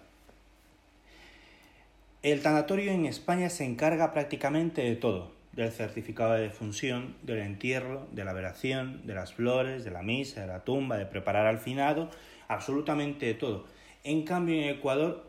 El 2.23 2.43
tanatorio 2.43 2.91
en 2.91 3.07
España 3.07 3.49
se 3.49 3.65
encarga 3.65 4.12
prácticamente 4.12 4.83
de 4.83 4.97
todo, 4.97 5.33
del 5.53 5.71
certificado 5.71 6.35
de 6.35 6.43
defunción, 6.43 7.15
del 7.23 7.38
entierro, 7.38 8.07
de 8.12 8.25
la 8.25 8.33
velación, 8.33 9.07
de 9.07 9.15
las 9.15 9.33
flores, 9.33 9.85
de 9.85 9.93
la 9.93 10.03
misa, 10.03 10.43
de 10.43 10.49
la 10.49 10.65
tumba, 10.65 10.99
de 10.99 11.07
preparar 11.07 11.47
al 11.47 11.59
finado, 11.59 12.11
absolutamente 12.49 13.26
de 13.26 13.35
todo. 13.35 13.65
En 14.05 14.25
cambio, 14.25 14.57
en 14.57 14.69
Ecuador 14.69 15.25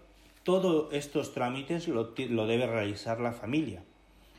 todos 0.48 0.94
estos 0.94 1.34
trámites 1.34 1.89
lo, 1.89 2.06
debe 2.13 2.68
realizar 2.68 3.20
la 3.20 3.34
familia. 3.34 3.84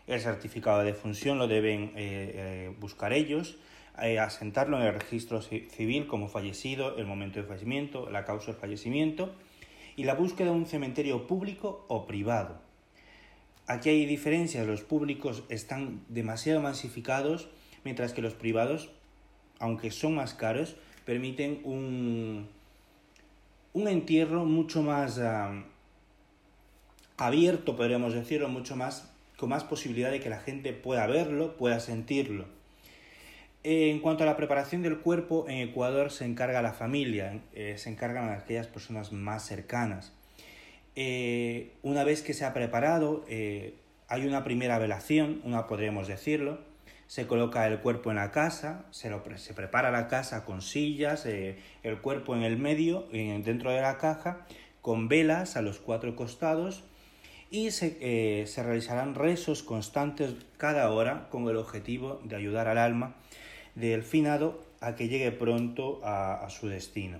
El 0.07 0.19
certificado 0.19 0.79
de 0.79 0.87
defunción 0.87 1.37
lo 1.37 1.49
deben 1.49 1.93
eh, 1.97 2.33
eh, 2.35 2.75
buscar 2.81 3.12
ellos, 3.12 3.59
eh, 4.00 4.19
asentarlo 4.19 4.81
en 4.81 4.87
el 4.87 4.95
registro 4.95 5.43
civil 5.43 6.07
como 6.07 6.29
fallecido, 6.29 6.97
el 6.97 7.05
momento 7.05 7.41
de 7.41 7.47
fallecimiento, 7.47 8.09
la 8.09 8.25
causa 8.25 8.53
del 8.53 8.55
fallecimiento 8.55 9.35
y 9.97 10.05
la 10.05 10.15
búsqueda 10.15 10.49
de 10.49 10.57
un 10.57 10.65
cementerio 10.65 11.27
público 11.27 11.85
o 11.88 12.07
privado. 12.07 12.59
aquí 13.67 13.91
hay 13.91 14.07
diferencias, 14.07 14.67
los 14.67 14.81
públicos 14.81 15.43
están 15.50 16.00
demasiado 16.09 16.62
masificados, 16.62 17.50
mientras 17.85 18.15
que 18.15 18.23
los 18.23 18.33
privados, 18.33 18.88
aunque 19.59 19.91
son 19.91 20.15
más 20.15 20.33
caros, 20.33 20.75
permiten 21.05 21.61
un, 21.65 22.49
un 23.75 23.88
entierro 23.88 24.47
mucho 24.47 24.81
más 24.81 25.21
abierto, 27.19 27.77
podríamos 27.77 28.15
decirlo, 28.15 28.49
mucho 28.49 28.77
más, 28.77 29.11
con 29.37 29.51
más 29.51 29.65
posibilidad 29.65 30.11
de 30.11 30.21
que 30.21 30.31
la 30.31 30.41
gente 30.41 30.73
pueda 30.73 31.07
verlo, 31.07 31.57
pueda 31.57 31.81
sentirlo. 31.81 32.47
En 33.65 33.99
cuanto 33.99 34.23
a 34.23 34.27
la 34.27 34.37
preparación 34.37 34.83
del 34.83 34.99
cuerpo, 34.99 35.45
en 35.49 35.69
Ecuador 35.69 36.13
se 36.13 36.25
encarga 36.25 36.63
la 36.63 36.73
familia, 36.73 37.41
eh, 37.53 37.75
se 37.77 37.91
encargan 37.91 38.31
aquellas 38.31 38.69
personas 38.69 39.13
más 39.13 39.45
cercanas. 39.45 40.13
Eh, 40.95 41.73
una 41.83 42.05
vez 42.05 42.23
que 42.23 42.35
se 42.35 42.45
ha 42.45 42.55
preparado, 42.55 43.25
eh, 43.29 43.75
hay 44.07 44.27
una 44.27 44.45
primera 44.45 44.79
velación, 44.79 45.41
una 45.45 45.67
podríamos 45.67 46.07
decirlo, 46.07 46.61
se 47.09 47.27
coloca 47.27 47.67
el 47.67 47.81
cuerpo 47.81 48.11
en 48.11 48.17
la 48.17 48.31
casa, 48.31 48.85
se, 48.91 49.11
lo, 49.11 49.23
se 49.37 49.55
prepara 49.55 49.91
la 49.91 50.07
casa 50.07 50.45
con 50.45 50.63
sillas, 50.63 51.27
el 51.27 51.99
cuerpo 52.01 52.37
en 52.37 52.43
el 52.43 52.59
medio, 52.59 53.09
dentro 53.11 53.73
de 53.73 53.81
la 53.81 53.99
caja, 53.99 54.47
con 54.83 55.09
velas 55.09 55.57
a 55.57 55.63
los 55.63 55.79
cuatro 55.79 56.15
costados 56.15 56.85
y 57.50 57.71
se, 57.71 58.47
se 58.47 58.62
realizarán 58.62 59.14
rezos 59.14 59.62
constantes 59.62 60.35
cada 60.57 60.90
hora 60.90 61.28
con 61.31 61.49
el 61.49 61.57
objetivo 61.57 62.21
de 62.25 62.37
ayudar 62.37 62.69
al 62.69 62.78
alma 62.78 63.14
del 63.75 64.02
finado 64.02 64.61
a 64.81 64.95
que 64.95 65.09
llegue 65.09 65.33
pronto 65.33 66.00
a, 66.05 66.47
su 66.50 66.69
destino. 66.69 67.19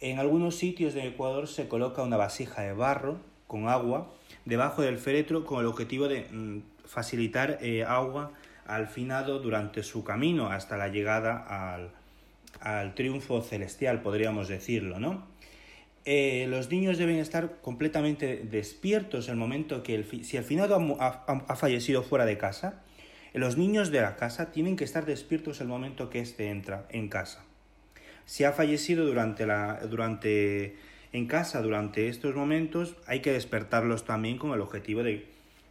En 0.00 0.18
algunos 0.18 0.56
sitios 0.56 0.94
de 0.94 1.06
Ecuador 1.06 1.48
se 1.48 1.68
coloca 1.68 2.02
una 2.02 2.16
vasija 2.16 2.62
de 2.62 2.72
barro 2.72 3.18
con 3.46 3.68
agua 3.68 4.10
debajo 4.44 4.82
del 4.82 4.98
féretro 4.98 5.44
con 5.44 5.60
el 5.60 5.66
objetivo 5.66 6.08
de 6.08 6.26
mm, 6.30 6.58
facilitar 6.86 7.58
eh, 7.60 7.84
agua 7.84 8.32
al 8.66 8.86
finado 8.86 9.40
durante 9.40 9.82
su 9.82 10.04
camino 10.04 10.46
hasta 10.48 10.76
la 10.76 10.88
llegada 10.88 11.74
al, 12.60 12.94
triunfo 12.94 13.40
celestial, 13.42 14.02
podríamos 14.02 14.48
decirlo, 14.48 15.00
¿no? 15.00 15.24
Eh, 16.04 16.46
los 16.48 16.70
niños 16.70 16.98
deben 16.98 17.16
estar 17.16 17.60
completamente 17.60 18.42
despiertos 18.50 19.28
el 19.28 19.36
momento 19.36 19.82
que 19.82 19.94
el, 19.94 20.24
si 20.24 20.36
el 20.36 20.44
finado 20.44 20.96
ha 20.98 21.56
fallecido 21.56 22.02
fuera 22.02 22.24
de 22.24 22.38
casa, 22.38 22.82
los 23.32 23.56
niños 23.56 23.90
de 23.90 24.00
la 24.00 24.16
casa 24.16 24.50
tienen 24.50 24.76
que 24.76 24.84
estar 24.84 25.04
despiertos 25.04 25.60
el 25.60 25.68
momento 25.68 26.10
que 26.10 26.20
éste 26.20 26.48
entra 26.50 26.86
en 26.90 27.08
casa. 27.08 27.44
Si 28.24 28.44
ha 28.44 28.52
fallecido 28.52 29.06
durante 29.06 29.46
la, 29.46 29.80
durante, 29.88 30.76
en 31.12 31.26
casa 31.26 31.62
durante 31.62 32.08
estos 32.08 32.34
momentos, 32.34 32.96
hay 33.06 33.20
que 33.20 33.32
despertarlos 33.32 34.04
también 34.04 34.38
con 34.38 34.52
el 34.52 34.60
objetivo 34.60 35.02
de 35.02 35.26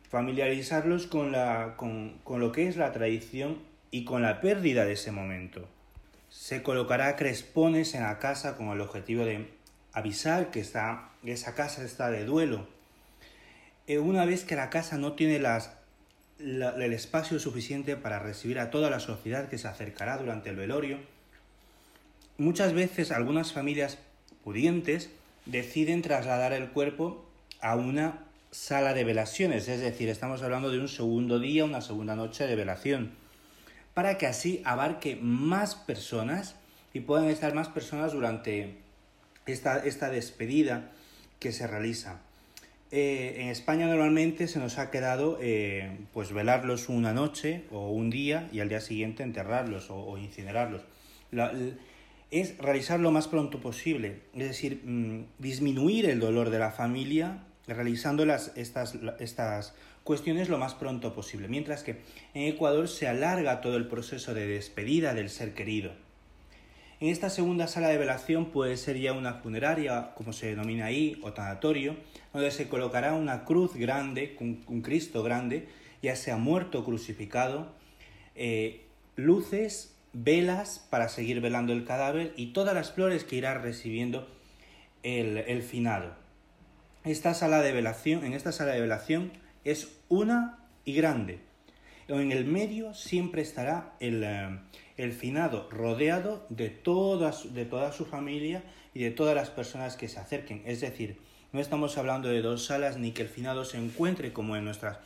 familiarizarlos 0.10 1.08
con, 1.08 1.32
la, 1.32 1.76
con, 1.76 2.20
con 2.24 2.40
lo 2.40 2.52
que 2.52 2.68
es 2.68 2.78
la 2.78 2.92
tradición 2.92 3.60
y 3.92 4.06
con 4.06 4.22
la 4.22 4.42
pérdida 4.42 4.86
de 4.86 4.94
ese 4.94 5.12
momento. 5.12 5.68
Se 6.30 6.64
colocará 6.64 7.16
crespones 7.16 7.94
en 7.96 8.04
la 8.04 8.20
casa 8.20 8.56
con 8.56 8.70
el 8.70 8.82
objetivo 8.82 9.26
de 9.26 9.48
avisar 9.94 10.52
que 10.52 10.60
está, 10.60 11.10
esa 11.24 11.56
casa 11.56 11.84
está 11.84 12.10
de 12.10 12.26
duelo. 12.26 12.68
Eh, 13.88 14.00
una 14.00 14.26
vez 14.26 14.44
que 14.44 14.56
la 14.56 14.70
casa 14.70 14.98
no 14.98 15.14
tiene 15.14 15.40
las 15.40 15.72
el 16.40 16.94
espacio 16.94 17.38
suficiente 17.38 17.98
para 17.98 18.20
recibir 18.20 18.60
a 18.60 18.72
toda 18.72 18.90
la 18.90 19.02
sociedad 19.02 19.50
que 19.50 19.58
se 19.58 19.68
acercará 19.68 20.18
durante 20.18 20.50
el 20.50 20.56
velorio. 20.56 20.98
Muchas 22.38 22.74
veces 22.74 23.12
algunas 23.12 23.52
familias 23.52 23.98
pudientes 24.46 25.10
deciden 25.46 26.02
trasladar 26.02 26.54
el 26.54 26.70
cuerpo 26.70 27.26
a 27.60 27.76
una 27.76 28.20
sala 28.52 28.94
de 28.94 29.04
velaciones, 29.04 29.68
es 29.68 29.82
decir, 29.82 30.08
estamos 30.10 30.42
hablando 30.42 30.72
de 30.72 30.80
un 30.80 30.88
segundo 30.88 31.40
día, 31.40 31.66
una 31.66 31.82
segunda 31.82 32.16
noche 32.16 32.48
de 32.48 32.56
velación, 32.56 33.12
para 33.94 34.18
que 34.18 34.26
así 34.26 34.62
abarque 34.64 35.18
más 35.22 35.76
personas 35.76 36.56
y 36.94 37.02
puedan 37.02 37.28
estar 37.28 37.54
más 37.54 37.68
personas 37.68 38.14
durante 38.14 38.78
esta, 39.52 40.10
despedida 40.10 40.92
que 41.40 41.52
se 41.52 41.68
realiza. 41.68 42.20
Eh, 42.92 43.38
en 43.40 43.50
España 43.50 43.86
normalmente 43.86 44.48
se 44.48 44.60
nos 44.60 44.80
ha 44.80 44.90
quedado 44.90 45.38
eh, 45.42 45.98
pues 46.12 46.34
velarlos 46.34 46.90
una 46.90 47.14
noche 47.14 47.66
o 47.72 47.92
un 47.92 48.10
día 48.10 48.50
y 48.52 48.62
al 48.62 48.70
día 48.70 48.82
siguiente 48.82 49.22
enterrarlos 49.22 49.90
o, 49.92 50.18
incinerarlos. 50.18 50.82
es 52.32 52.58
realizar 52.58 53.00
lo 53.00 53.12
más 53.12 53.28
pronto 53.28 53.60
posible, 53.60 54.22
es 54.34 54.48
decir, 54.48 54.82
mm, 54.84 55.26
disminuir 55.38 56.10
el 56.10 56.20
dolor 56.20 56.50
de 56.50 56.60
la 56.60 56.72
familia 56.72 57.44
realizando 57.68 58.26
las, 58.26 58.52
estas, 58.56 58.98
estas 59.20 59.74
cuestiones 60.04 60.50
lo 60.50 60.58
más 60.58 60.74
pronto 60.74 61.14
posible, 61.14 61.48
mientras 61.48 61.84
que 61.84 61.98
en 62.34 62.48
Ecuador 62.48 62.88
se 62.88 63.08
alarga 63.08 63.62
todo 63.62 63.78
el 63.78 63.88
proceso 63.88 64.34
de 64.34 64.48
despedida 64.48 65.14
del 65.14 65.30
ser 65.30 65.54
querido. 65.54 65.92
En 67.02 67.08
esta 67.08 67.30
segunda 67.30 67.68
sala 67.68 67.88
de 67.88 67.98
velación 67.98 68.48
puede 68.52 68.76
ser 68.76 69.00
ya 69.00 69.14
una 69.14 69.36
funeraria, 69.36 70.12
como 70.16 70.34
se 70.34 70.48
denomina 70.48 70.88
ahí, 70.88 71.18
o 71.24 71.32
tanatorio, 71.32 71.96
donde 72.34 72.52
se 72.52 72.68
colocará 72.68 73.14
una 73.14 73.46
cruz 73.46 73.74
grande, 73.76 74.36
un, 74.42 74.82
Cristo 74.82 75.24
grande, 75.24 75.70
ya 76.02 76.18
sea 76.18 76.36
muerto 76.36 76.80
o 76.80 76.84
crucificado, 76.84 77.74
eh, 78.36 78.86
luces, 79.16 79.96
velas 80.12 80.86
para 80.90 81.08
seguir 81.08 81.40
velando 81.40 81.72
el 81.72 81.86
cadáver 81.86 82.34
y 82.36 82.48
todas 82.48 82.74
las 82.74 82.92
flores 82.92 83.24
que 83.24 83.38
irá 83.38 83.54
recibiendo 83.54 84.28
el, 85.02 85.38
el 85.38 85.64
finado. 85.64 86.16
Esta 87.06 87.34
sala 87.34 87.62
de 87.62 87.72
velación, 87.72 88.26
en 88.26 88.34
esta 88.34 88.52
sala 88.52 88.74
de 88.74 88.82
velación 88.82 89.32
es 89.64 89.88
una 90.10 90.66
y 90.84 90.96
grande. 90.96 91.40
En 92.10 92.34
el 92.34 92.44
medio 92.44 92.94
siempre 92.94 93.42
estará 93.42 93.94
el, 94.00 94.24
eh, 94.24 94.60
el 95.00 95.14
finado 95.14 95.70
rodeado 95.70 96.46
de, 96.50 96.70
de 96.70 97.66
toda 97.66 97.92
su 97.92 98.06
familia 98.06 98.64
y 98.94 99.04
de 99.04 99.12
todas 99.12 99.34
las 99.34 99.50
personas 99.50 99.96
que 99.96 100.10
se 100.10 100.20
acerquen. 100.20 100.62
Es 100.66 100.82
decir, 100.82 101.20
no 101.54 101.62
estamos 101.62 101.98
hablando 101.98 102.28
de 102.28 102.42
dos 102.42 102.66
salas 102.66 102.98
ni 102.98 103.14
que 103.14 103.22
el 103.22 103.30
finado 103.30 103.64
se 103.64 103.78
encuentre 103.78 104.34
como 104.34 104.58
en 104.58 104.66
nuestras 104.66 105.00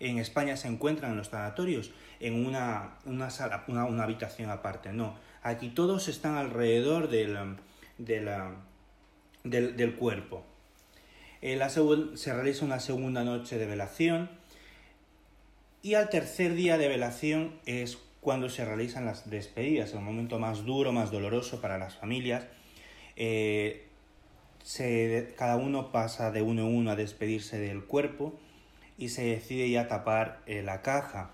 en 0.00 0.18
España 0.18 0.56
se 0.58 0.68
encuentran 0.68 1.12
en 1.12 1.18
los 1.18 1.28
sanatorios 1.28 1.90
en 2.20 2.44
una, 2.44 2.98
una 3.06 3.30
sala, 3.30 3.64
una, 3.68 3.84
una, 3.86 4.02
habitación 4.02 4.50
aparte. 4.50 4.92
No, 4.92 5.16
aquí 5.42 5.70
todos 5.70 6.08
están 6.08 6.36
alrededor 6.36 7.08
del, 7.08 7.56
del, 9.44 9.94
cuerpo. 9.94 10.44
La 11.40 11.70
se 11.70 12.34
realiza 12.34 12.64
una 12.64 12.80
segunda 12.80 13.24
noche 13.24 13.56
de 13.56 13.66
velación 13.66 14.28
y 15.82 15.94
al 15.94 16.10
tercer 16.10 16.54
día 16.54 16.76
de 16.78 16.88
velación 16.88 17.58
es 17.64 17.96
cuando 18.26 18.48
se 18.48 18.64
realizan 18.64 19.04
las 19.04 19.30
despedidas, 19.30 19.92
el 19.92 20.00
momento 20.00 20.40
más 20.40 20.64
duro, 20.64 20.90
más 20.90 21.12
doloroso 21.12 21.60
para 21.60 21.78
las 21.78 21.94
familias. 21.94 22.44
Eh, 23.14 23.86
cada 25.36 25.54
uno 25.54 25.92
pasa 25.92 26.32
de 26.32 26.42
uno 26.42 26.62
en 26.62 26.74
uno 26.74 26.90
a 26.90 26.96
despedirse 26.96 27.56
del 27.60 27.84
cuerpo 27.84 28.36
y 28.98 29.10
se 29.10 29.24
decide 29.26 29.70
ya 29.70 29.86
tapar 29.86 30.40
eh, 30.46 30.64
la 30.64 30.82
caja 30.82 31.30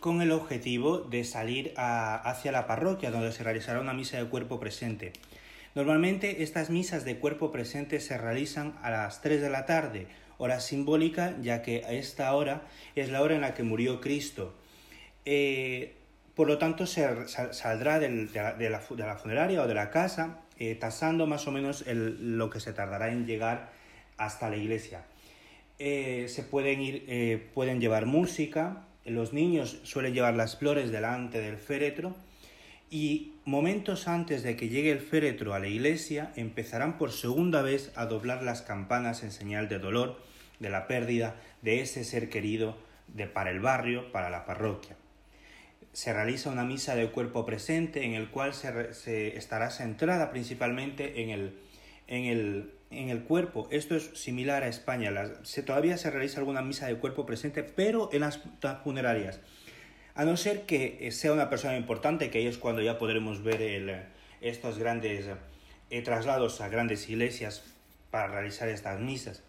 con 0.00 0.20
el 0.20 0.32
objetivo 0.32 0.98
de 0.98 1.24
salir 1.24 1.72
hacia 1.78 2.52
la 2.52 2.66
parroquia 2.66 3.10
donde 3.10 3.32
se 3.32 3.42
realizará 3.42 3.80
una 3.80 3.94
misa 3.94 4.18
de 4.18 4.28
cuerpo 4.28 4.60
presente. 4.60 5.14
Normalmente 5.74 6.42
estas 6.42 6.68
misas 6.68 7.06
de 7.06 7.16
cuerpo 7.16 7.52
presente 7.52 8.00
se 8.00 8.18
realizan 8.18 8.78
a 8.82 8.90
las 8.90 9.22
3 9.22 9.40
de 9.40 9.48
la 9.48 9.64
tarde, 9.64 10.08
hora 10.36 10.60
simbólica 10.60 11.38
ya 11.40 11.62
que 11.62 11.86
a 11.86 11.92
esta 11.92 12.34
hora 12.34 12.66
es 12.96 13.08
la 13.08 13.22
hora 13.22 13.34
en 13.34 13.40
la 13.40 13.54
que 13.54 13.62
murió 13.62 14.02
Cristo. 14.02 14.52
Eh, 15.24 16.03
por 16.34 16.48
lo 16.48 16.58
tanto, 16.58 16.86
se 16.86 17.06
saldrá 17.28 18.00
de, 18.00 18.28
la, 18.68 19.16
funeraria 19.16 19.62
o 19.62 19.68
de 19.68 19.74
la 19.74 19.90
casa 19.90 20.40
eh, 20.58 20.74
tasando 20.74 21.26
más 21.26 21.46
o 21.46 21.52
menos 21.52 21.84
lo 21.86 22.50
que 22.50 22.58
se 22.58 22.72
tardará 22.72 23.12
en 23.12 23.26
llegar 23.26 23.70
hasta 24.16 24.50
la 24.50 24.56
iglesia. 24.56 25.04
Eh, 25.78 26.26
se 26.28 26.42
pueden 26.42 26.80
ir, 26.80 27.04
eh, 27.08 27.50
pueden 27.54 27.80
llevar 27.80 28.06
música, 28.06 28.84
los 29.04 29.32
niños 29.32 29.78
suelen 29.84 30.12
llevar 30.12 30.34
las 30.34 30.56
flores 30.56 30.90
delante 30.90 31.40
del 31.40 31.56
féretro 31.56 32.16
y 32.90 33.34
momentos 33.44 34.08
antes 34.08 34.42
de 34.42 34.56
que 34.56 34.68
llegue 34.68 34.90
el 34.90 35.00
féretro 35.00 35.54
a 35.54 35.58
la 35.58 35.68
iglesia 35.68 36.32
empezarán 36.36 36.96
por 36.96 37.12
segunda 37.12 37.62
vez 37.62 37.92
a 37.96 38.06
doblar 38.06 38.42
las 38.42 38.62
campanas 38.62 39.22
en 39.22 39.30
señal 39.30 39.68
de 39.68 39.78
dolor, 39.78 40.20
de 40.58 40.70
la 40.70 40.86
pérdida 40.86 41.36
de 41.62 41.80
ese 41.80 42.04
ser 42.04 42.28
querido 42.28 42.76
de, 43.08 43.26
para 43.26 43.50
el 43.50 43.60
barrio, 43.60 44.10
para 44.10 44.30
la 44.30 44.46
parroquia 44.46 44.96
se 45.94 46.12
realiza 46.12 46.50
una 46.50 46.64
misa 46.64 46.96
de 46.96 47.08
cuerpo 47.10 47.46
presente 47.46 48.04
en 48.04 48.14
el 48.14 48.28
cual 48.28 48.52
se, 48.52 49.36
estará 49.36 49.70
centrada 49.70 50.32
principalmente 50.32 51.22
en 51.22 51.30
el, 51.30 51.58
en 52.08 52.24
el, 52.24 52.74
en 52.90 53.10
el 53.10 53.22
cuerpo. 53.22 53.68
Esto 53.70 53.94
es 53.94 54.10
similar 54.14 54.64
a 54.64 54.68
España. 54.68 55.12
se, 55.44 55.62
todavía 55.62 55.96
se 55.96 56.10
realiza 56.10 56.40
alguna 56.40 56.62
misa 56.62 56.88
de 56.88 56.96
cuerpo 56.96 57.24
presente, 57.24 57.62
pero 57.62 58.10
en 58.12 58.22
las 58.22 58.40
funerarias. 58.82 59.40
A 60.16 60.24
no 60.24 60.36
ser 60.36 60.66
que 60.66 61.10
sea 61.12 61.32
una 61.32 61.48
persona 61.48 61.76
importante, 61.76 62.28
que 62.28 62.38
ahí 62.38 62.46
es 62.48 62.58
cuando 62.58 62.82
ya 62.82 62.98
podremos 62.98 63.44
ver 63.44 64.10
estos 64.40 64.78
grandes 64.78 65.26
eh, 65.90 66.02
traslados 66.02 66.60
a 66.60 66.68
grandes 66.68 67.08
iglesias 67.08 67.62
para 68.10 68.26
realizar 68.26 68.68
estas 68.68 68.98
misas. 68.98 69.44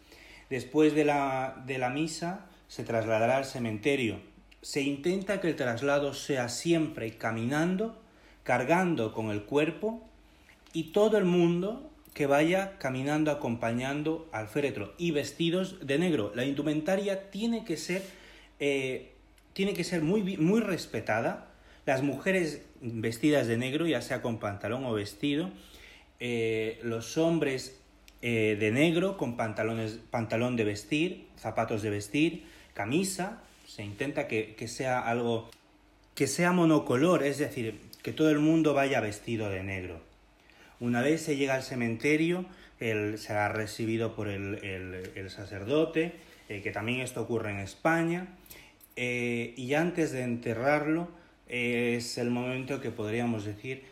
Después 0.52 0.94
de 0.94 1.06
la, 1.06 1.64
de 1.66 1.80
la 1.80 1.90
misa 1.90 2.46
se 2.68 2.84
trasladará 2.84 3.38
al 3.38 3.46
cementerio. 3.46 4.35
Se 4.66 4.82
intenta 4.82 5.42
que 5.42 5.50
el 5.50 5.56
traslado 5.56 6.16
sea 6.16 6.50
siempre 6.50 7.20
caminando, 7.20 8.02
cargando 8.42 9.14
con 9.14 9.30
el 9.30 9.44
cuerpo 9.44 10.04
y 10.74 10.86
todo 10.86 11.20
el 11.20 11.26
mundo 11.26 11.92
que 12.16 12.26
vaya 12.26 12.80
caminando 12.80 13.30
acompañando 13.30 14.28
al 14.32 14.48
féretro 14.48 14.96
y 14.98 15.12
vestidos 15.12 15.86
de 15.86 16.00
negro. 16.00 16.32
La 16.34 16.46
indumentaria 16.46 17.30
tiene 17.30 17.64
que 17.64 17.78
ser, 17.78 18.02
eh, 18.60 19.12
tiene 19.54 19.76
que 19.76 19.84
ser 19.84 20.02
muy, 20.02 20.36
muy 20.38 20.62
respetada. 20.62 21.46
Las 21.86 22.02
mujeres 22.02 22.64
vestidas 22.82 23.46
de 23.46 23.58
negro, 23.58 23.86
ya 23.86 24.02
sea 24.02 24.24
con 24.24 24.40
pantalón 24.40 24.84
o 24.86 24.94
vestido, 24.94 25.52
eh, 26.20 26.80
los 26.82 27.20
hombres 27.20 27.80
eh, 28.24 28.58
de 28.60 28.72
negro 28.72 29.16
con 29.16 29.38
pantalones, 29.38 30.00
pantalón 30.10 30.56
de 30.56 30.64
vestir, 30.64 31.28
zapatos 31.38 31.84
de 31.84 31.92
vestir, 31.92 32.46
camisa. 32.74 33.44
Se 33.76 33.84
intenta 33.84 34.28
que, 34.28 34.56
que 34.56 34.68
sea 34.68 35.00
algo 35.00 35.50
que 36.14 36.28
sea 36.28 36.54
monocolor, 36.54 37.24
es 37.24 37.38
decir, 37.40 37.78
que 38.02 38.14
todo 38.14 38.30
el 38.30 38.40
mundo 38.40 38.74
vaya 38.74 39.02
vestido 39.02 39.50
de 39.50 39.64
negro. 39.64 40.00
Una 40.80 41.02
vez 41.02 41.22
se 41.22 41.36
llega 41.36 41.56
al 41.56 41.64
cementerio, 41.64 42.46
él 42.80 43.18
será 43.18 43.50
recibido 43.50 44.16
por 44.16 44.30
el, 44.30 45.30
sacerdote, 45.30 46.14
eh, 46.48 46.62
que 46.62 46.72
también 46.72 47.02
esto 47.02 47.22
ocurre 47.22 47.52
en 47.52 47.60
España, 47.60 48.28
y 48.96 49.74
antes 49.74 50.14
de 50.14 50.22
enterrarlo 50.22 51.10
es 51.50 52.18
el 52.18 52.30
momento 52.30 52.80
que 52.80 52.92
podríamos 52.92 53.44
decir 53.44 53.84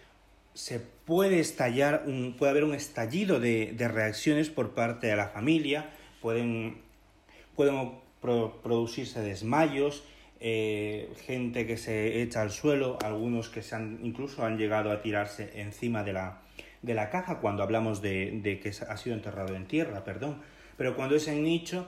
se 0.53 0.79
puede 0.79 1.39
estallar, 1.39 2.03
un, 2.05 2.35
puede 2.37 2.51
haber 2.51 2.63
un 2.63 2.73
estallido 2.73 3.39
de, 3.39 3.75
reacciones 3.77 4.49
por 4.49 4.73
parte 4.73 5.07
de 5.07 5.15
la 5.15 5.27
familia, 5.27 5.89
pueden, 6.21 6.77
pueden 7.55 8.02
producirse 8.23 9.21
desmayos, 9.21 10.03
eh, 10.39 11.13
gente 11.25 11.67
que 11.67 11.77
se 11.77 12.23
echa 12.23 12.41
al 12.41 12.51
suelo, 12.51 12.97
algunos 13.03 13.49
que 13.49 13.61
se 13.61 13.75
han, 13.75 13.99
incluso 14.01 14.43
han 14.43 14.57
llegado 14.57 14.91
a 14.91 15.01
tirarse 15.01 15.61
encima 15.61 16.03
de 16.03 16.13
la, 16.13 16.41
de 16.81 16.93
la 16.95 17.09
caja 17.09 17.39
cuando 17.39 17.61
hablamos 17.61 18.01
de, 18.01 18.39
de, 18.41 18.59
que 18.59 18.69
ha 18.69 18.97
sido 18.97 19.15
enterrado 19.15 19.55
en 19.55 19.67
tierra, 19.67 20.03
perdón. 20.03 20.41
Pero 20.77 20.95
cuando 20.95 21.15
es 21.15 21.27
en 21.27 21.43
nicho 21.43 21.85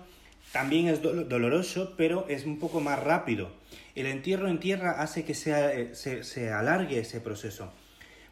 también 0.52 0.88
es 0.88 1.02
doloroso, 1.02 1.96
pero 1.98 2.28
es 2.30 2.46
un 2.46 2.60
poco 2.60 2.80
más 2.80 3.02
rápido. 3.02 3.50
El 3.96 4.06
entierro 4.06 4.48
en 4.48 4.60
tierra 4.60 5.02
hace 5.02 5.26
que 5.26 5.34
sea, 5.34 5.74
eh, 5.74 5.96
se, 5.96 6.24
se 6.24 6.52
alargue 6.52 7.00
ese 7.00 7.20
proceso 7.20 7.72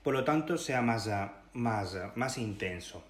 por 0.03 0.13
lo 0.13 0.23
tanto 0.23 0.57
sea 0.57 0.81
más, 0.81 1.07
ah, 1.07 1.33
más, 1.53 1.95
ah, 1.95 2.11
más 2.15 2.37
intenso. 2.37 3.03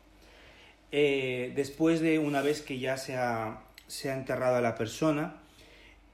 Eh, 0.91 1.51
después 1.55 1.99
de 1.99 2.19
una 2.19 2.41
vez 2.41 2.61
que 2.61 2.77
ya 2.77 2.97
se 2.97 3.17
ha, 3.17 3.63
se 3.93 4.09
ha 4.09 4.17
enterrado 4.17 4.55
a 4.55 4.61
la 4.61 4.73
persona, 4.73 5.35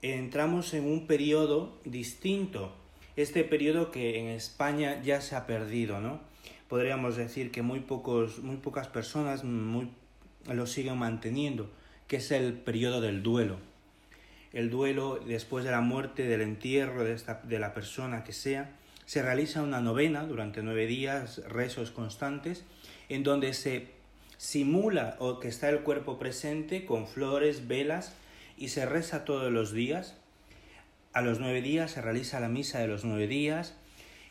entramos 0.02 0.74
en 0.74 0.84
un 0.86 1.08
periodo 1.08 1.80
distinto. 1.86 2.76
Este 3.16 3.46
periodo 3.46 3.90
que 3.90 4.20
en 4.20 4.28
España 4.28 5.02
ya 5.02 5.22
se 5.22 5.38
ha 5.38 5.48
perdido, 5.48 6.02
¿no? 6.02 6.20
Podríamos 6.68 7.16
decir 7.16 7.52
que 7.52 7.62
muy, 7.62 7.80
pocos, 7.80 8.40
muy 8.40 8.58
pocas 8.58 8.88
personas 8.90 9.44
lo 9.44 10.68
siguen 10.68 10.98
manteniendo, 10.98 11.72
que 12.08 12.18
es 12.18 12.32
el 12.32 12.54
periodo 12.54 13.00
del 13.00 13.24
duelo. 13.24 13.58
El 14.52 14.70
duelo 14.70 15.20
después 15.26 15.64
de 15.64 15.72
la 15.72 15.82
muerte, 15.82 16.24
del 16.24 16.42
entierro 16.42 17.06
de, 17.06 17.14
esta, 17.14 17.42
de 17.44 17.60
la 17.60 17.74
persona 17.74 18.26
que 18.26 18.34
sea, 18.34 18.76
se 19.06 19.22
realiza 19.22 19.64
una 19.64 19.80
novena 19.80 20.26
durante 20.26 20.62
nueve 20.64 20.86
días, 20.86 21.42
rezos 21.48 21.92
constantes, 21.92 22.66
en 23.08 23.24
donde 23.24 23.54
se 23.54 23.99
simula 24.40 25.18
o 25.20 25.42
que 25.42 25.50
está 25.50 25.68
el 25.68 25.82
cuerpo 25.82 26.18
presente 26.18 26.86
con 26.86 27.08
flores, 27.08 27.68
velas 27.68 28.16
y 28.58 28.70
se 28.70 28.86
reza 28.86 29.26
todos 29.26 29.52
los 29.52 29.74
días. 29.74 30.16
A 31.12 31.22
los 31.22 31.42
nueve 31.42 31.62
días 31.62 31.92
se 31.92 32.02
realiza 32.02 32.40
la 32.40 32.48
misa 32.48 32.80
de 32.80 32.88
los 32.88 33.04
nueve 33.04 33.28
días 33.28 33.76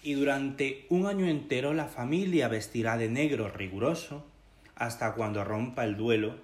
y 0.02 0.14
durante 0.14 0.86
un 0.88 1.06
año 1.06 1.26
entero 1.26 1.74
la 1.74 1.88
familia 1.88 2.48
vestirá 2.48 2.96
de 2.96 3.10
negro 3.10 3.50
riguroso 3.50 4.24
hasta 4.74 5.12
cuando 5.12 5.44
rompa 5.44 5.84
el 5.84 5.98
duelo, 5.98 6.36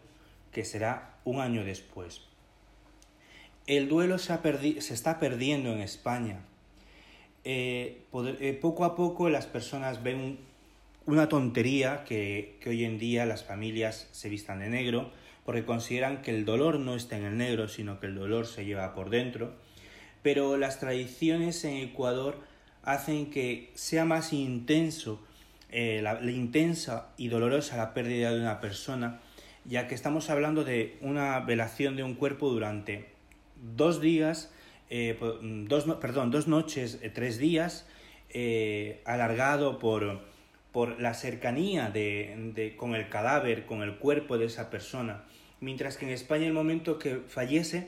que 0.53 0.67
será 0.67 1.17
un 1.25 1.41
año 1.41 1.65
después. 1.65 2.21
El 3.67 3.89
duelo 3.89 4.19
se, 4.19 4.37
se 4.83 4.93
está 4.93 5.19
perdiendo 5.19 5.73
en 5.73 5.81
España 5.81 6.43
eh, 7.45 8.05
eh, 8.15 8.59
poco 8.61 8.87
a 8.87 8.97
poco 8.97 9.29
las 9.29 9.47
personas 9.47 10.03
ven 10.03 10.39
una 11.07 11.29
tontería 11.29 12.05
que, 12.05 12.59
hoy 12.67 12.85
en 12.85 12.99
día 12.99 13.27
las 13.27 13.45
familias 13.45 14.09
se 14.13 14.29
vistan 14.29 14.61
de 14.61 14.69
negro 14.69 15.11
porque 15.45 15.65
consideran 15.65 16.23
que 16.23 16.31
el 16.31 16.47
dolor 16.47 16.79
no 16.79 16.95
está 16.95 17.19
en 17.19 17.25
el 17.25 17.37
negro, 17.37 17.69
sino 17.69 18.01
que 18.01 18.07
el 18.07 18.15
dolor 18.15 18.47
se 18.47 18.65
lleva 18.65 18.95
por 18.95 19.11
dentro. 19.11 19.53
Pero 20.23 20.57
las 20.57 20.81
tradiciones 20.81 21.63
en 21.65 21.77
Ecuador 21.77 22.39
hacen 22.83 23.31
que 23.31 23.71
sea 23.75 24.07
más 24.07 24.33
intenso, 24.33 25.23
eh, 25.71 26.01
la, 26.03 26.19
intensa 26.31 27.09
y 27.19 27.29
dolorosa 27.29 27.77
la 27.77 27.93
pérdida 27.93 28.33
de 28.33 28.41
una 28.41 28.61
persona, 28.61 29.21
ya 29.67 29.87
que 29.87 29.95
estamos 29.95 30.31
hablando 30.31 30.65
de 30.65 30.97
una 31.03 31.41
velación 31.41 31.97
de 31.97 32.05
un 32.05 32.15
cuerpo 32.15 32.49
durante 32.49 33.11
dos 33.77 34.01
días 34.01 34.51
eh, 34.89 35.19
dos, 35.69 35.85
perdón, 36.01 36.31
dos 36.31 36.47
noches, 36.47 37.01
eh, 37.03 37.11
tres 37.11 37.39
días, 37.39 37.87
alargado 39.05 39.79
por, 39.79 40.21
por 40.75 41.01
la 41.01 41.15
cercanía 41.15 41.89
de, 41.89 42.75
con 42.77 42.97
el 42.97 43.09
cadáver, 43.09 43.65
con 43.65 43.83
el 43.83 43.95
cuerpo 43.95 44.39
de 44.39 44.47
esa 44.47 44.71
persona. 44.71 45.23
Mientras 45.61 45.97
que 45.97 46.05
en 46.05 46.11
España 46.11 46.49
el 46.49 46.53
momento 46.53 46.99
que 46.99 47.21
fallece, 47.29 47.87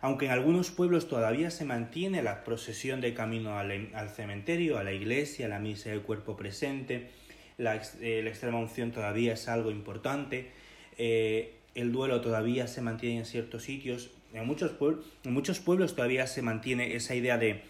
aunque 0.00 0.26
en 0.26 0.32
algunos 0.32 0.72
pueblos 0.72 1.08
todavía 1.08 1.52
se 1.52 1.64
mantiene 1.64 2.24
la 2.24 2.42
procesión 2.42 3.00
de 3.00 3.14
camino 3.14 3.56
al, 3.56 4.10
cementerio, 4.10 4.78
a 4.78 4.82
la 4.82 4.90
iglesia, 4.90 5.46
la 5.46 5.60
misa 5.60 5.90
del 5.90 6.02
cuerpo 6.02 6.36
presente, 6.36 7.08
la, 7.56 7.74
la 7.74 8.28
extrema 8.28 8.58
unción 8.58 8.90
todavía 8.90 9.34
es 9.34 9.46
algo 9.46 9.70
importante, 9.70 10.50
el 10.98 11.92
duelo 11.92 12.20
todavía 12.20 12.66
se 12.66 12.82
mantiene 12.82 13.18
en 13.18 13.26
ciertos 13.26 13.62
sitios, 13.62 14.10
en 14.32 14.44
muchos, 14.44 14.72
pueblos, 14.72 15.06
en 15.22 15.34
muchos 15.34 15.60
pueblos 15.60 15.94
todavía 15.94 16.26
se 16.26 16.42
mantiene 16.42 16.96
esa 16.96 17.14
idea 17.14 17.38
de, 17.38 17.62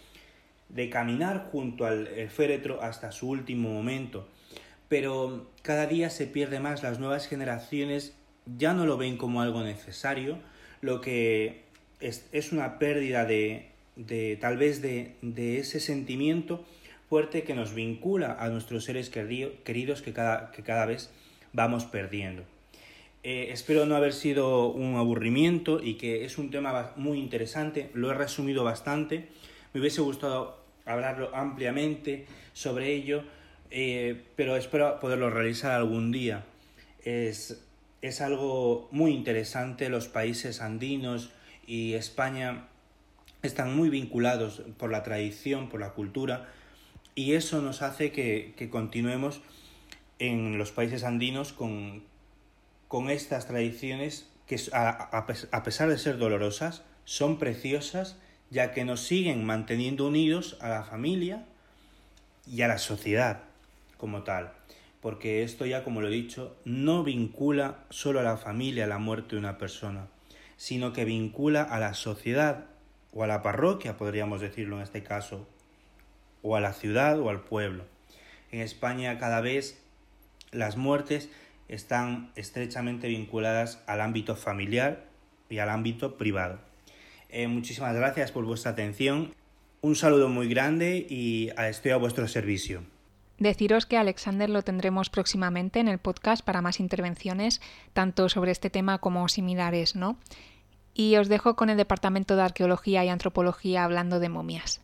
de 0.69 0.89
caminar 0.89 1.49
junto 1.51 1.85
al 1.85 2.07
féretro 2.29 2.81
hasta 2.81 3.11
su 3.11 3.29
último 3.29 3.69
momento. 3.69 4.27
Pero 4.87 5.49
cada 5.61 5.87
día 5.87 6.09
se 6.09 6.27
pierde 6.27 6.59
más, 6.59 6.83
las 6.83 6.99
nuevas 6.99 7.27
generaciones 7.27 8.13
ya 8.57 8.73
no 8.73 8.85
lo 8.85 8.97
ven 8.97 9.17
como 9.17 9.41
algo 9.41 9.63
necesario, 9.63 10.37
lo 10.81 11.01
que 11.01 11.63
es, 11.99 12.27
es 12.31 12.51
una 12.51 12.77
pérdida 12.77 13.25
de, 13.25 13.69
de 13.95 14.37
tal 14.39 14.57
vez 14.57 14.81
de, 14.81 15.15
de, 15.21 15.59
ese 15.59 15.79
sentimiento 15.79 16.63
fuerte 17.09 17.43
que 17.43 17.53
nos 17.53 17.73
vincula 17.73 18.35
a 18.39 18.49
nuestros 18.49 18.83
seres 18.83 19.09
queridos 19.09 20.01
que 20.01 20.13
cada, 20.13 20.51
que 20.51 20.63
cada 20.63 20.85
vez 20.85 21.09
vamos 21.53 21.85
perdiendo. 21.85 22.43
Eh, 23.23 23.49
espero 23.51 23.87
no 23.87 23.95
haber 23.95 24.13
sido 24.13 24.67
un 24.67 24.97
aburrimiento 24.97 25.81
y 25.81 25.95
que 25.95 26.25
es 26.25 26.37
un 26.37 26.51
tema 26.51 26.91
muy 26.95 27.17
interesante. 27.17 27.89
Lo 27.93 28.11
he 28.11 28.13
resumido 28.13 28.63
bastante. 28.63 29.29
Me 29.73 29.79
hubiese 29.79 30.01
gustado 30.01 30.59
hablarlo 30.85 31.35
ampliamente 31.35 32.27
sobre 32.53 32.93
ello, 32.93 33.23
eh, 33.71 34.23
pero 34.35 34.55
espero 34.55 34.99
poderlo 34.99 35.29
realizar 35.29 35.71
algún 35.71 36.11
día. 36.11 36.45
Es, 37.03 37.61
es 38.01 38.21
algo 38.21 38.87
muy 38.91 39.11
interesante. 39.11 39.89
Los 39.89 40.07
países 40.07 40.61
andinos 40.61 41.31
y 41.67 41.93
España 41.93 42.67
están 43.41 43.75
muy 43.75 43.89
vinculados 43.89 44.63
por 44.77 44.91
la 44.91 45.03
tradición, 45.03 45.69
por 45.69 45.79
la 45.79 45.91
cultura, 45.91 46.47
y 47.13 47.33
eso 47.33 47.61
nos 47.61 47.81
hace 47.81 48.11
que, 48.11 48.53
que 48.57 48.69
continuemos 48.69 49.41
en 50.19 50.57
los 50.57 50.71
países 50.71 51.03
andinos 51.03 51.53
con, 51.53 52.03
con 52.87 53.09
estas 53.09 53.47
tradiciones 53.47 54.29
que 54.47 54.59
a, 54.73 55.63
pesar 55.63 55.89
de 55.89 55.97
ser 55.97 56.17
dolorosas, 56.17 56.83
son 57.03 57.39
preciosas 57.39 58.17
ya 58.51 58.71
que 58.71 58.85
nos 58.85 59.01
siguen 59.01 59.43
manteniendo 59.43 60.07
unidos 60.07 60.57
a 60.61 60.69
la 60.69 60.83
familia 60.83 61.45
y 62.47 62.61
a 62.61 62.67
la 62.67 62.77
sociedad 62.77 63.41
como 63.97 64.23
tal. 64.23 64.51
Porque 65.01 65.43
esto 65.43 65.65
ya, 65.65 65.83
como 65.83 66.01
lo 66.01 66.07
he 66.07 66.11
dicho, 66.11 66.55
no 66.65 67.03
vincula 67.03 67.85
solo 67.89 68.19
a 68.19 68.23
la 68.23 68.37
familia 68.37 68.87
la 68.87 68.97
muerte 68.97 69.35
de 69.35 69.39
una 69.39 69.57
persona, 69.57 70.07
sino 70.57 70.93
que 70.93 71.05
vincula 71.05 71.61
a 71.61 71.79
la 71.79 71.93
sociedad 71.93 72.65
o 73.13 73.23
a 73.23 73.27
la 73.27 73.41
parroquia, 73.41 73.97
podríamos 73.97 74.41
decirlo 74.41 74.77
en 74.77 74.83
este 74.83 75.03
caso, 75.03 75.47
o 76.41 76.55
a 76.55 76.61
la 76.61 76.73
ciudad 76.73 77.19
o 77.19 77.29
al 77.29 77.41
pueblo. 77.41 77.85
En 78.51 78.61
España 78.61 79.17
cada 79.17 79.41
vez 79.41 79.81
las 80.51 80.77
muertes 80.77 81.29
están 81.67 82.31
estrechamente 82.35 83.07
vinculadas 83.07 83.83
al 83.87 84.01
ámbito 84.01 84.35
familiar 84.35 85.05
y 85.49 85.59
al 85.59 85.69
ámbito 85.69 86.17
privado. 86.17 86.59
Eh, 87.29 87.47
muchísimas 87.47 87.95
gracias 87.95 88.31
por 88.31 88.45
vuestra 88.45 88.71
atención. 88.71 89.33
Un 89.81 89.95
saludo 89.95 90.29
muy 90.29 90.47
grande 90.47 91.05
y 91.09 91.51
estoy 91.57 91.91
a 91.91 91.97
vuestro 91.97 92.27
servicio. 92.27 92.83
Deciros 93.37 93.85
que 93.85 93.97
Alexander 93.97 94.49
lo 94.49 94.63
tendremos 94.63 95.09
próximamente 95.09 95.79
en 95.79 95.87
el 95.87 95.99
podcast 95.99 96.43
para 96.43 96.61
más 96.61 96.79
intervenciones, 96.79 97.61
tanto 97.93 98.29
sobre 98.29 98.51
este 98.51 98.69
tema 98.69 98.99
como 98.99 99.27
similares, 99.27 99.95
¿no? 99.95 100.17
y 100.95 101.17
os 101.17 101.27
dejo 101.27 101.55
con 101.55 101.69
el 101.69 101.77
Departamento 101.77 102.35
de 102.35 102.43
Arqueología 102.43 103.05
y 103.05 103.09
Antropología 103.09 103.83
hablando 103.83 104.19
de 104.19 104.29
momias. 104.29 104.81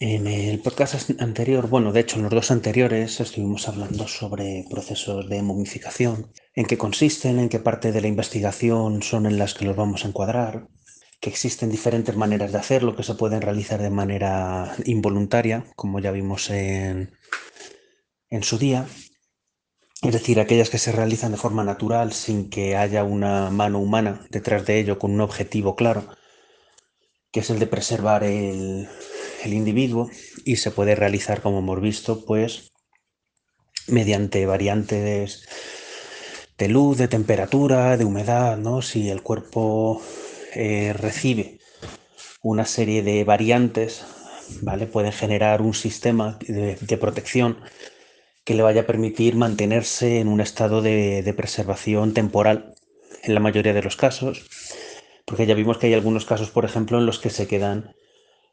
En 0.00 0.26
el 0.26 0.58
podcast 0.60 1.20
anterior, 1.20 1.68
bueno, 1.68 1.92
de 1.92 2.00
hecho 2.00 2.16
en 2.16 2.22
los 2.22 2.32
dos 2.32 2.50
anteriores 2.50 3.20
estuvimos 3.20 3.68
hablando 3.68 4.08
sobre 4.08 4.64
procesos 4.70 5.28
de 5.28 5.42
momificación, 5.42 6.32
en 6.54 6.64
qué 6.64 6.78
consisten, 6.78 7.38
en 7.38 7.50
qué 7.50 7.58
parte 7.58 7.92
de 7.92 8.00
la 8.00 8.08
investigación 8.08 9.02
son 9.02 9.26
en 9.26 9.38
las 9.38 9.52
que 9.52 9.66
los 9.66 9.76
vamos 9.76 10.04
a 10.04 10.08
encuadrar, 10.08 10.68
que 11.20 11.28
existen 11.28 11.70
diferentes 11.70 12.16
maneras 12.16 12.50
de 12.50 12.58
hacerlo, 12.58 12.96
que 12.96 13.02
se 13.02 13.14
pueden 13.14 13.42
realizar 13.42 13.82
de 13.82 13.90
manera 13.90 14.74
involuntaria, 14.86 15.66
como 15.76 16.00
ya 16.00 16.12
vimos 16.12 16.48
en, 16.48 17.12
en 18.30 18.44
su 18.44 18.58
día, 18.58 18.86
es 20.02 20.12
decir, 20.12 20.40
aquellas 20.40 20.70
que 20.70 20.78
se 20.78 20.92
realizan 20.92 21.32
de 21.32 21.38
forma 21.38 21.64
natural 21.64 22.12
sin 22.12 22.48
que 22.48 22.76
haya 22.76 23.04
una 23.04 23.50
mano 23.50 23.80
humana 23.80 24.26
detrás 24.30 24.64
de 24.64 24.78
ello 24.78 24.98
con 24.98 25.10
un 25.10 25.20
objetivo 25.20 25.76
claro, 25.76 26.06
que 27.32 27.40
es 27.40 27.50
el 27.50 27.58
de 27.58 27.66
preservar 27.66 28.24
el, 28.24 28.88
individuo 29.44 30.10
y 30.44 30.56
se 30.56 30.70
puede 30.70 30.94
realizar, 30.94 31.42
como 31.42 31.58
hemos 31.58 31.80
visto, 31.80 32.24
pues 32.24 32.70
mediante 33.88 34.46
variantes 34.46 35.46
de 36.56 36.68
luz, 36.68 36.98
de 36.98 37.08
temperatura, 37.08 37.96
de 37.96 38.04
humedad, 38.04 38.58
¿no? 38.58 38.82
Si 38.82 39.08
el 39.10 39.22
cuerpo 39.22 40.02
eh, 40.54 40.92
recibe 40.92 41.58
una 42.42 42.64
serie 42.66 43.02
de 43.02 43.24
variantes, 43.24 44.04
¿vale? 44.60 44.86
Pueden 44.86 45.12
generar 45.12 45.62
un 45.62 45.74
sistema 45.74 46.38
de 46.46 46.96
protección 46.98 47.58
que 48.44 48.54
le 48.54 48.62
vaya 48.62 48.82
a 48.82 48.86
permitir 48.86 49.36
mantenerse 49.36 50.20
en 50.20 50.28
un 50.28 50.40
estado 50.40 50.82
de, 50.82 51.34
preservación 51.36 52.14
temporal 52.14 52.74
en 53.22 53.34
la 53.34 53.40
mayoría 53.40 53.74
de 53.74 53.82
los 53.82 53.96
casos, 53.96 54.46
porque 55.24 55.46
ya 55.46 55.54
vimos 55.54 55.78
que 55.78 55.86
hay 55.88 55.94
algunos 55.94 56.24
casos, 56.24 56.50
por 56.50 56.64
ejemplo, 56.64 56.98
en 56.98 57.06
los 57.06 57.18
que 57.18 57.30
se 57.30 57.46
quedan 57.46 57.94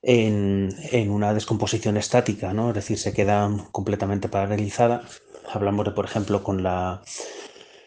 en, 0.01 1.09
una 1.09 1.33
descomposición 1.33 1.97
estática, 1.97 2.53
¿no? 2.53 2.69
es 2.69 2.75
decir, 2.75 2.97
se 2.97 3.13
quedan 3.13 3.59
completamente 3.71 4.29
paralizadas. 4.29 5.21
Hablamos 5.49 5.85
de, 5.85 5.91
por 5.91 6.05
ejemplo, 6.05 6.43
con 6.43 6.63
la, 6.63 7.01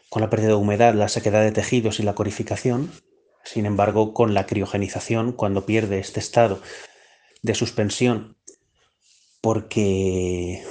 con 0.09 0.23
la 0.23 0.31
pérdida 0.31 0.49
de 0.49 0.55
humedad, 0.55 0.95
la 0.95 1.09
sequedad 1.09 1.43
de 1.43 1.53
tejidos 1.53 2.01
y 2.01 2.03
la 2.03 2.15
corificación. 2.15 2.91
Sin 3.45 3.67
embargo, 3.67 4.15
con 4.15 4.35
la 4.35 4.47
criogenización, 4.47 5.33
cuando 5.33 5.67
pierde 5.67 5.99
este 5.99 6.21
estado 6.21 6.61
de 7.43 7.55
suspensión, 7.55 8.37
porque 9.41 10.63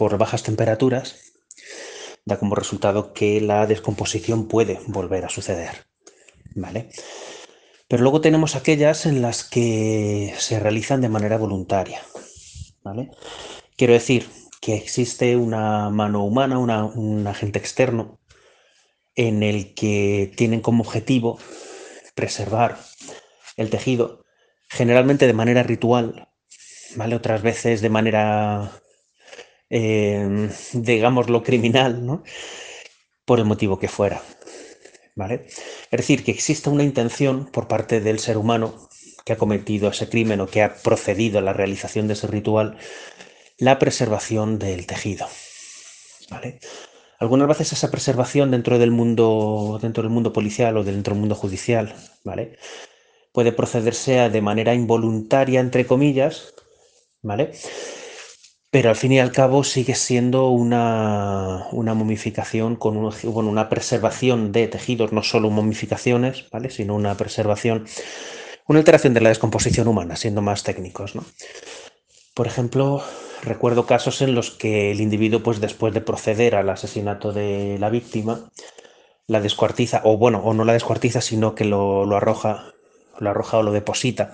por 0.00 0.16
bajas 0.16 0.42
temperaturas, 0.42 1.16
da 2.24 2.38
como 2.38 2.54
resultado 2.54 3.12
que 3.12 3.38
la 3.42 3.66
descomposición 3.66 4.48
puede 4.48 4.80
volver 4.86 5.26
a 5.26 5.28
suceder. 5.28 5.88
¿Vale? 6.54 6.88
Pero 7.86 8.02
luego 8.02 8.22
tenemos 8.22 8.56
aquellas 8.56 9.04
en 9.04 9.20
las 9.20 9.44
que 9.44 10.32
se 10.38 10.58
realizan 10.58 11.02
de 11.02 11.10
manera 11.10 11.36
voluntaria. 11.36 12.00
¿Vale? 12.82 13.10
Quiero 13.76 13.92
decir 13.92 14.26
que 14.62 14.74
existe 14.74 15.36
una 15.36 15.90
mano 15.90 16.24
humana, 16.24 16.58
un 16.58 17.26
agente 17.26 17.58
externo, 17.58 18.20
en 19.16 19.42
el 19.42 19.74
que 19.74 20.32
tienen 20.34 20.62
como 20.62 20.82
objetivo 20.82 21.38
preservar 22.14 22.78
el 23.58 23.68
tejido, 23.68 24.24
generalmente 24.70 25.26
de 25.26 25.34
manera 25.34 25.62
ritual, 25.62 26.30
¿vale? 26.96 27.16
Otras 27.16 27.42
veces 27.42 27.82
de 27.82 27.90
manera 27.90 28.80
eh, 29.70 30.50
digamos, 30.72 31.30
lo 31.30 31.42
criminal, 31.42 32.04
¿no? 32.04 32.22
Por 33.24 33.38
el 33.38 33.44
motivo 33.44 33.78
que 33.78 33.88
fuera. 33.88 34.22
¿Vale? 35.14 35.46
Es 35.90 35.98
decir, 35.98 36.24
que 36.24 36.30
exista 36.30 36.70
una 36.70 36.84
intención 36.84 37.46
por 37.46 37.68
parte 37.68 38.00
del 38.00 38.18
ser 38.18 38.36
humano 38.36 38.88
que 39.24 39.32
ha 39.32 39.38
cometido 39.38 39.90
ese 39.90 40.08
crimen 40.08 40.40
o 40.40 40.46
que 40.46 40.62
ha 40.62 40.74
procedido 40.74 41.38
a 41.38 41.42
la 41.42 41.52
realización 41.52 42.06
de 42.08 42.14
ese 42.14 42.26
ritual, 42.26 42.78
la 43.58 43.78
preservación 43.78 44.58
del 44.58 44.86
tejido. 44.86 45.26
¿Vale? 46.30 46.60
Algunas 47.18 47.48
veces 47.48 47.72
esa 47.74 47.90
preservación 47.90 48.50
dentro 48.50 48.78
del 48.78 48.92
mundo, 48.92 49.78
dentro 49.82 50.02
del 50.02 50.10
mundo 50.10 50.32
policial 50.32 50.76
o 50.78 50.84
dentro 50.84 51.12
del 51.12 51.20
mundo 51.20 51.34
judicial, 51.34 51.94
¿vale? 52.24 52.56
Puede 53.32 53.52
procederse 53.52 54.30
de 54.30 54.40
manera 54.40 54.74
involuntaria, 54.74 55.60
entre 55.60 55.86
comillas, 55.86 56.54
¿vale? 57.20 57.52
Pero 58.70 58.88
al 58.88 58.96
fin 58.96 59.12
y 59.12 59.18
al 59.18 59.32
cabo 59.32 59.64
sigue 59.64 59.96
siendo 59.96 60.48
una, 60.48 61.66
momificación 61.72 62.76
con 62.76 62.96
una 62.96 63.68
preservación 63.68 64.52
de 64.52 64.68
tejidos, 64.68 65.12
no 65.12 65.24
solo 65.24 65.50
momificaciones, 65.50 66.48
¿vale? 66.52 66.70
sino 66.70 66.94
una 66.94 67.16
preservación, 67.16 67.86
una 68.68 68.78
alteración 68.78 69.12
de 69.12 69.22
la 69.22 69.30
descomposición 69.30 69.88
humana, 69.88 70.14
siendo 70.14 70.40
más 70.40 70.62
técnicos. 70.62 71.16
¿no? 71.16 71.24
Por 72.32 72.46
ejemplo, 72.46 73.02
recuerdo 73.42 73.86
casos 73.86 74.22
en 74.22 74.36
los 74.36 74.52
que 74.52 74.92
el 74.92 75.00
individuo, 75.00 75.42
pues 75.42 75.60
después 75.60 75.92
de 75.92 76.00
proceder 76.00 76.54
al 76.54 76.70
asesinato 76.70 77.32
de 77.32 77.76
la 77.80 77.90
víctima, 77.90 78.50
la 79.26 79.40
descuartiza, 79.40 80.00
o 80.04 80.16
bueno, 80.16 80.42
o 80.44 80.54
no 80.54 80.64
la 80.64 80.74
descuartiza, 80.74 81.20
sino 81.20 81.56
que 81.56 81.64
lo, 81.64 82.04
lo 82.04 82.16
arroja, 82.16 82.72
lo 83.18 83.30
arroja 83.30 83.58
o 83.58 83.62
lo 83.64 83.72
deposita 83.72 84.32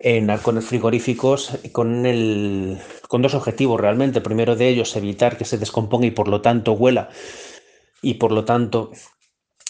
en 0.00 0.30
halcones 0.30 0.64
frigoríficos 0.64 1.58
con, 1.72 2.06
el, 2.06 2.78
con 3.06 3.20
dos 3.22 3.34
objetivos 3.34 3.78
realmente. 3.80 4.22
Primero 4.22 4.56
de 4.56 4.68
ellos, 4.68 4.96
evitar 4.96 5.36
que 5.36 5.44
se 5.44 5.58
descomponga 5.58 6.06
y 6.06 6.10
por 6.10 6.26
lo 6.26 6.40
tanto 6.40 6.72
huela 6.72 7.10
y 8.02 8.14
por 8.14 8.32
lo 8.32 8.46
tanto 8.46 8.90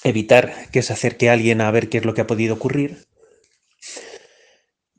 evitar 0.05 0.71
que 0.71 0.83
se 0.83 0.93
acerque 0.93 1.29
alguien 1.29 1.61
a 1.61 1.71
ver 1.71 1.89
qué 1.89 1.99
es 1.99 2.05
lo 2.05 2.15
que 2.15 2.23
ha 2.23 2.27
podido 2.27 2.55
ocurrir. 2.55 3.07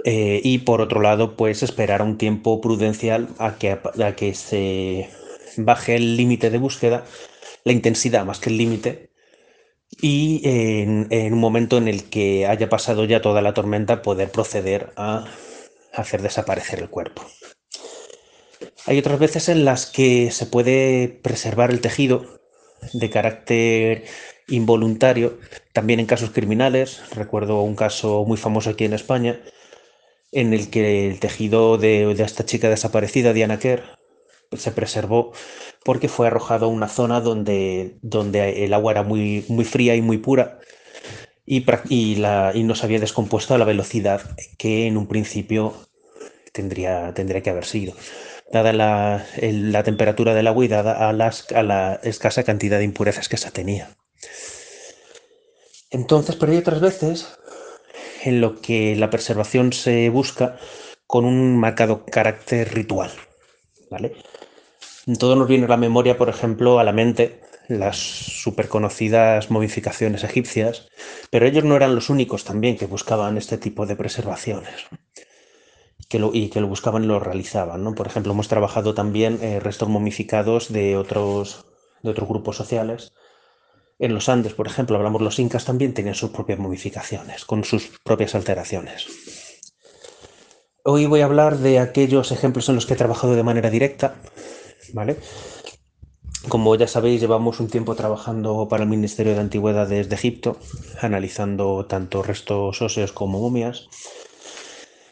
Eh, 0.04 0.42
y 0.44 0.60
por 0.60 0.82
otro 0.82 1.00
lado, 1.00 1.38
pues 1.38 1.64
esperar 1.64 2.02
un 2.02 2.18
tiempo 2.18 2.60
prudencial 2.60 3.30
a 3.38 3.58
que, 3.58 3.72
a 3.72 4.16
que 4.16 4.34
se 4.34 5.10
baje 5.58 5.96
el 5.96 6.18
límite 6.18 6.50
de 6.50 6.58
búsqueda, 6.58 7.06
la 7.64 7.72
intensidad 7.72 8.26
más 8.26 8.40
que 8.40 8.50
el 8.50 8.58
límite, 8.58 9.11
y 10.00 10.42
en, 10.44 11.34
un 11.34 11.40
momento 11.40 11.78
en 11.78 11.88
el 11.88 12.10
que 12.10 12.48
haya 12.48 12.70
pasado 12.70 13.06
ya 13.06 13.22
toda 13.22 13.42
la 13.42 13.54
tormenta 13.54 14.02
poder 14.02 14.32
proceder 14.32 14.94
a 14.96 15.26
hacer 15.94 16.22
desaparecer 16.22 16.80
el 16.80 16.90
cuerpo. 16.90 17.24
Hay 18.86 18.98
otras 18.98 19.20
veces 19.20 19.50
en 19.50 19.66
las 19.66 19.86
que 19.86 20.32
se 20.32 20.46
puede 20.46 21.08
preservar 21.08 21.72
el 21.72 21.82
tejido 21.82 22.40
de 22.94 23.10
carácter 23.10 24.06
involuntario, 24.48 25.38
también 25.74 26.00
en 26.00 26.06
casos 26.06 26.32
criminales. 26.32 27.02
Recuerdo 27.16 27.62
un 27.62 27.76
caso 27.76 28.26
muy 28.26 28.38
famoso 28.38 28.72
aquí 28.72 28.86
en 28.86 28.94
España, 28.94 29.40
en 30.32 30.54
el 30.54 30.70
que 30.70 31.08
el 31.08 31.20
tejido 31.20 31.78
de, 31.78 32.12
esta 32.12 32.46
chica 32.46 32.70
desaparecida, 32.70 33.34
Diana 33.34 33.60
Kerr, 33.60 33.84
se 34.54 34.72
preservó 34.72 35.32
porque 35.84 36.10
fue 36.10 36.28
arrojado 36.28 36.66
a 36.66 36.70
una 36.70 36.88
zona 36.88 37.22
donde, 37.22 37.98
donde 38.02 38.66
el 38.66 38.74
agua 38.74 38.92
era 38.92 39.04
muy, 39.04 39.46
muy 39.48 39.66
fría 39.66 39.96
y 39.96 40.02
muy 40.02 40.18
pura 40.18 40.60
y, 41.46 41.66
y, 41.90 42.64
no 42.64 42.76
se 42.76 42.86
había 42.86 43.00
descompuesto 43.00 43.54
a 43.54 43.58
la 43.58 43.66
velocidad 43.66 44.22
que 44.58 44.88
en 44.88 44.98
un 44.98 45.08
principio 45.08 45.74
tendría, 46.54 47.14
tendría 47.14 47.42
que 47.42 47.50
haber 47.50 47.66
sido, 47.66 47.94
dada 48.52 48.74
la, 48.74 49.26
la 49.42 49.84
temperatura 49.84 50.34
del 50.34 50.48
agua 50.48 50.66
y 50.66 50.68
dada 50.68 50.94
a, 50.94 51.10
a 51.10 51.64
la 51.64 52.00
escasa 52.04 52.44
cantidad 52.44 52.78
de 52.78 52.86
impurezas 52.86 53.28
que 53.28 53.38
se 53.38 53.52
tenía. 53.52 53.90
Entonces, 55.90 56.36
pero 56.36 56.54
hay 56.54 56.60
otras 56.60 56.80
veces 56.80 57.28
en 58.24 58.40
lo 58.40 58.62
que 58.62 58.96
la 58.96 59.10
preservación 59.10 59.74
se 59.74 60.10
busca 60.10 60.58
con 61.06 61.26
un 61.26 61.58
marcado 61.58 62.06
carácter 62.06 62.74
ritual, 62.74 63.12
¿vale? 63.90 64.16
Todo 65.20 65.36
nos 65.36 65.48
viene 65.48 65.66
a 65.66 65.70
la 65.70 65.78
memoria, 65.78 66.18
por 66.18 66.30
ejemplo, 66.30 66.80
a 66.80 66.84
la 66.84 66.92
mente 66.92 67.42
las 67.68 67.98
súper 67.98 68.68
conocidas 68.68 69.50
momificaciones 69.50 70.24
egipcias, 70.24 70.88
pero 71.30 71.46
ellos 71.46 71.64
no 71.64 71.76
eran 71.76 71.96
los 71.96 72.10
únicos 72.10 72.44
también 72.44 72.78
que 72.78 72.86
buscaban 72.86 73.38
este 73.38 73.58
tipo 73.58 73.86
de 73.86 73.96
preservaciones 73.96 74.88
que 76.10 76.20
lo, 76.20 76.32
y 76.34 76.50
que 76.50 76.60
lo 76.60 76.68
buscaban 76.68 77.06
y 77.06 77.08
lo 77.08 77.20
realizaban. 77.20 77.84
¿no? 77.84 77.96
Por 77.96 78.08
ejemplo, 78.08 78.34
hemos 78.34 78.50
trabajado 78.50 78.94
también 78.94 79.40
eh, 79.42 79.62
restos 79.62 79.88
momificados 79.88 80.72
de 80.72 80.98
otros, 80.98 81.66
de 82.04 82.10
otros 82.10 82.28
grupos 82.28 82.58
sociales. 82.58 83.14
En 83.98 84.14
los 84.14 84.28
Andes, 84.28 84.54
por 84.54 84.68
ejemplo, 84.68 84.98
hablamos 84.98 85.22
los 85.22 85.40
incas 85.40 85.64
también 85.64 85.94
tenían 85.94 86.16
sus 86.16 86.32
propias 86.32 86.60
momificaciones, 86.60 87.46
con 87.46 87.64
sus 87.64 87.92
propias 88.04 88.36
alteraciones. 88.36 89.08
Hoy 90.84 91.06
voy 91.06 91.22
a 91.22 91.26
hablar 91.26 91.60
de 91.60 91.80
aquellos 91.80 92.32
ejemplos 92.32 92.68
en 92.68 92.76
los 92.76 92.86
que 92.86 92.96
he 92.96 92.98
trabajado 92.98 93.36
de 93.36 93.44
manera 93.44 93.70
directa, 93.70 94.16
¿vale? 94.94 95.18
Como 96.50 96.76
ya 96.76 96.88
sabéis, 96.88 97.22
llevamos 97.22 97.60
un 97.60 97.68
tiempo 97.70 97.96
trabajando 97.96 98.68
para 98.68 98.84
el 98.84 98.90
Ministerio 98.90 99.34
de 99.34 99.40
Antigüedades 99.42 100.10
de 100.10 100.16
Egipto, 100.16 100.58
analizando 101.02 101.86
tanto 101.88 102.24
restos 102.24 102.82
óseos 102.82 103.12
como 103.12 103.40
momias. 103.40 103.88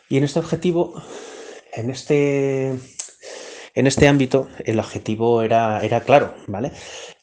Y 0.10 0.18
en 0.18 0.24
este 0.24 0.40
objetivo, 0.40 0.94
en 1.74 1.90
este, 1.90 2.80
En 3.76 3.88
este 3.88 4.08
ámbito, 4.08 4.50
el 4.66 4.80
objetivo 4.80 5.42
era, 5.44 5.82
era 5.82 6.02
claro, 6.02 6.36
¿vale? 6.48 6.72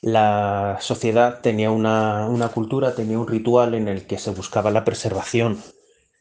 La 0.03 0.79
sociedad 0.81 1.41
tenía 1.43 1.71
una, 1.71 2.29
una 2.29 2.49
cultura, 2.51 2.95
tenía 2.95 3.19
un 3.19 3.29
ritual 3.29 3.75
en 3.75 3.89
el 3.89 4.07
que 4.07 4.19
se 4.19 4.31
buscaba 4.31 4.71
la 4.71 4.85
preservación 4.85 5.63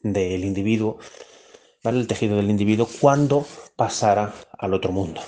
del 0.02 0.44
individuo, 0.44 0.98
¿vale? 1.84 2.00
El 2.00 2.06
tejido 2.08 2.36
del 2.36 2.50
individuo 2.50 2.88
cuando 3.00 3.46
pasara 3.76 4.34
al 4.58 4.74
otro 4.74 4.92
mundo, 4.92 5.22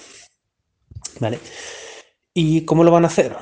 ¿vale? 1.20 1.38
¿Y 2.34 2.64
cómo 2.64 2.84
lo 2.84 2.90
van 2.90 3.04
a 3.04 3.08
hacer? 3.08 3.36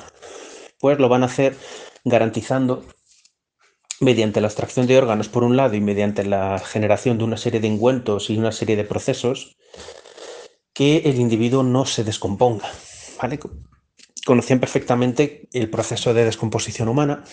Pues 0.79 0.99
lo 0.99 1.09
van 1.09 1.23
a 1.23 1.27
hacer 1.27 1.55
garantizando 2.03 2.85
mediante 3.99 4.41
la 4.41 4.47
extracción 4.47 4.87
de 4.87 4.97
órganos 4.97 5.29
por 5.29 5.43
un 5.43 5.57
lado 5.57 5.75
y 5.75 5.81
mediante 5.81 6.23
la 6.23 6.59
generación 6.59 7.17
de 7.17 7.23
una 7.23 7.37
serie 7.37 7.59
de 7.59 7.69
ungüentos 7.69 8.29
y 8.29 8.37
una 8.37 8.51
serie 8.51 8.75
de 8.75 8.83
procesos 8.83 9.57
que 10.73 10.97
el 11.05 11.19
individuo 11.19 11.63
no 11.63 11.85
se 11.85 12.03
descomponga. 12.03 12.69
¿vale? 13.21 13.39
Conocían 14.25 14.59
perfectamente 14.59 15.47
el 15.51 15.69
proceso 15.69 16.13
de 16.13 16.25
descomposición 16.25 16.87
humana 16.87 17.23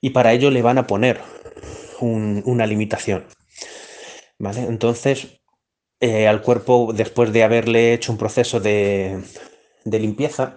y 0.00 0.10
para 0.10 0.32
ello 0.32 0.50
le 0.50 0.62
van 0.62 0.78
a 0.78 0.86
poner 0.86 1.20
una 2.00 2.66
limitación. 2.66 3.26
¿vale? 4.38 4.62
Entonces, 4.62 5.40
eh, 6.00 6.26
al 6.26 6.42
cuerpo, 6.42 6.92
después 6.94 7.32
de 7.32 7.44
haberle 7.44 7.94
hecho 7.94 8.10
un 8.10 8.18
proceso 8.18 8.58
de, 8.58 9.22
de 9.84 9.98
limpieza, 9.98 10.56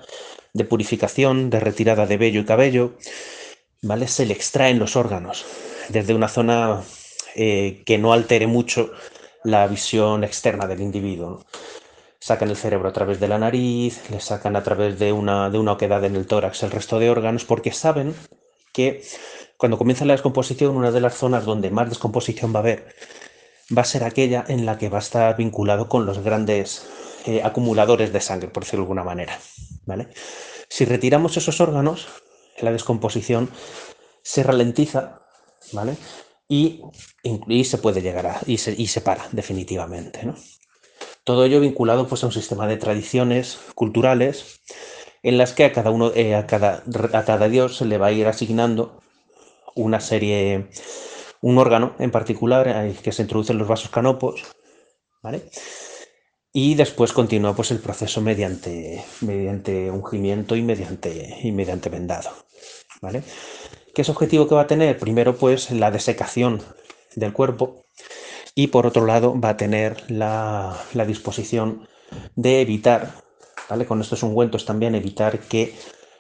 de 0.54 0.66
purificación, 0.66 1.50
de 1.50 1.60
retirada 1.60 2.06
de 2.06 2.18
vello 2.18 2.42
y 2.42 2.46
cabello, 2.46 2.94
¿vale? 3.82 4.08
Se 4.08 4.26
le 4.26 4.34
extraen 4.34 4.80
los 4.80 4.96
órganos 4.96 5.46
desde 5.90 6.14
una 6.14 6.28
zona 6.28 6.84
eh, 7.36 7.84
que 7.86 7.98
no 7.98 8.14
altere 8.14 8.48
mucho 8.48 8.92
la 9.44 9.68
visión 9.68 10.24
externa 10.24 10.68
del 10.68 10.82
individuo. 10.82 11.46
Sacan 12.20 12.50
el 12.50 12.56
cerebro 12.56 12.90
a 12.90 12.94
través 12.94 13.20
de 13.20 13.28
la 13.28 13.38
nariz, 13.38 14.10
le 14.10 14.22
sacan 14.22 14.56
a 14.56 14.64
través 14.64 14.98
de 14.98 15.12
una, 15.12 15.50
de 15.50 15.60
una 15.60 15.74
oquedad 15.74 16.04
en 16.06 16.16
el 16.16 16.26
tórax 16.26 16.64
el 16.64 16.72
resto 16.72 17.00
de 17.00 17.10
órganos, 17.10 17.44
porque 17.44 17.72
saben 17.72 18.16
que 18.72 19.04
cuando 19.58 19.78
comienza 19.78 20.06
la 20.06 20.14
descomposición, 20.14 20.76
una 20.76 20.92
de 20.92 21.02
las 21.02 21.16
zonas 21.16 21.46
donde 21.46 21.70
más 21.70 21.90
descomposición 21.90 22.54
va 22.54 22.60
a 22.60 22.62
haber 22.62 22.96
va 23.76 23.82
a 23.82 23.86
ser 23.86 24.04
aquella 24.04 24.44
en 24.48 24.66
la 24.66 24.78
que 24.78 24.90
va 24.90 24.98
a 24.98 25.02
estar 25.02 25.36
vinculado 25.38 25.88
con 25.88 26.06
los 26.06 26.20
grandes 26.20 26.86
eh, 27.26 27.42
acumuladores 27.44 28.12
de 28.12 28.22
sangre, 28.22 28.50
por 28.50 28.64
decirlo 28.64 28.82
de 28.82 28.86
alguna 28.86 29.04
manera. 29.04 29.40
¿vale? 29.86 30.08
Si 30.70 30.86
retiramos 30.86 31.38
esos 31.38 31.62
órganos, 31.62 32.08
la 32.60 32.72
descomposición 32.72 33.50
se 34.22 34.44
ralentiza, 34.44 35.22
¿vale? 35.72 35.96
Y, 36.48 36.82
se 37.64 37.78
puede 37.78 38.02
llegar 38.02 38.28
a, 38.28 38.40
y 38.46 38.58
se, 38.58 38.74
y 38.78 38.88
se 38.88 39.02
para 39.02 39.28
definitivamente, 39.32 40.26
¿no? 40.26 40.36
Todo 41.24 41.46
ello 41.46 41.60
vinculado 41.60 42.08
pues, 42.08 42.24
a 42.24 42.28
un 42.28 42.34
sistema 42.34 42.68
de 42.68 42.78
tradiciones 42.78 43.60
culturales 43.76 44.62
en 45.24 45.38
las 45.38 45.54
que 45.54 45.64
a 45.64 45.72
cada 45.72 45.90
uno, 45.90 46.12
eh, 46.14 46.36
a, 46.36 46.46
cada, 46.48 46.84
a 47.14 47.24
cada 47.24 47.48
dios 47.48 47.78
se 47.78 47.86
le 47.86 47.98
va 47.98 48.08
a 48.08 48.12
ir 48.12 48.28
asignando 48.28 49.02
una 49.76 50.02
serie, 50.02 50.70
un 51.42 51.58
órgano 51.58 51.96
en 52.00 52.12
particular 52.12 52.68
eh, 52.68 52.96
que 53.02 53.12
se 53.12 53.22
introduce 53.22 53.54
en 53.54 53.60
los 53.60 53.68
vasos 53.68 53.90
canopos, 53.90 54.44
¿vale? 55.22 55.50
Y 56.54 56.76
después 56.76 57.12
continúa 57.12 57.56
pues, 57.56 57.72
el 57.72 57.80
proceso 57.80 58.22
mediante, 58.22 59.04
mediante 59.22 59.90
ungimiento 59.90 60.56
y 60.56 60.62
mediante, 60.62 61.40
y 61.42 61.52
mediante 61.52 61.90
vendado. 61.90 62.30
¿vale? 63.04 63.22
¿Qué 63.94 64.02
es 64.02 64.10
objetivo 64.10 64.48
que 64.48 64.56
va 64.56 64.62
a 64.62 64.68
tener? 64.68 64.98
Primero, 64.98 65.36
pues 65.36 65.70
la 65.70 65.92
desecación 65.92 66.64
del 67.16 67.34
cuerpo 67.34 67.86
y 68.56 68.68
por 68.68 68.88
otro 68.88 69.06
lado 69.06 69.40
va 69.40 69.50
a 69.50 69.58
tener 69.58 70.10
la, 70.10 70.78
disposición 71.06 71.88
de 72.36 72.62
evitar, 72.62 73.12
¿vale? 73.70 73.86
Con 73.86 74.00
estos 74.02 74.24
ungüentos 74.24 74.66
también 74.66 74.96
evitar 74.96 75.40
que 75.40 75.76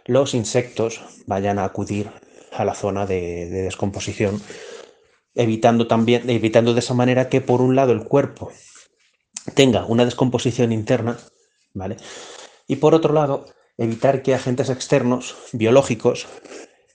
los 0.06 0.34
insectos 0.34 1.02
vayan 1.26 1.58
a 1.58 1.64
acudir 1.64 2.12
a 2.52 2.66
la 2.66 2.76
zona 2.76 3.06
de, 3.06 3.50
de 3.50 3.62
descomposición, 3.64 4.42
evitando 5.36 5.88
también, 5.88 6.30
evitando 6.30 6.74
de 6.74 6.80
esa 6.80 6.94
manera 6.94 7.30
que 7.30 7.42
por 7.42 7.62
un 7.62 7.76
lado 7.76 7.94
el 7.94 8.04
cuerpo 8.04 8.52
tenga 9.56 9.86
una 9.86 10.06
descomposición 10.06 10.72
interna, 10.72 11.18
¿vale? 11.74 11.98
Y 12.68 12.78
por 12.78 12.96
otro 12.96 13.14
lado, 13.14 13.46
evitar 13.78 14.24
que 14.24 14.34
agentes 14.34 14.70
externos, 14.70 15.36
biológicos, 15.52 16.28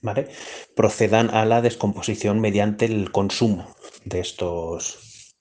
¿vale? 0.01 0.29
procedan 0.75 1.29
a 1.29 1.45
la 1.45 1.61
descomposición 1.61 2.39
mediante 2.39 2.85
el 2.85 3.11
consumo 3.11 3.75
de 4.05 4.19
estos, 4.19 5.35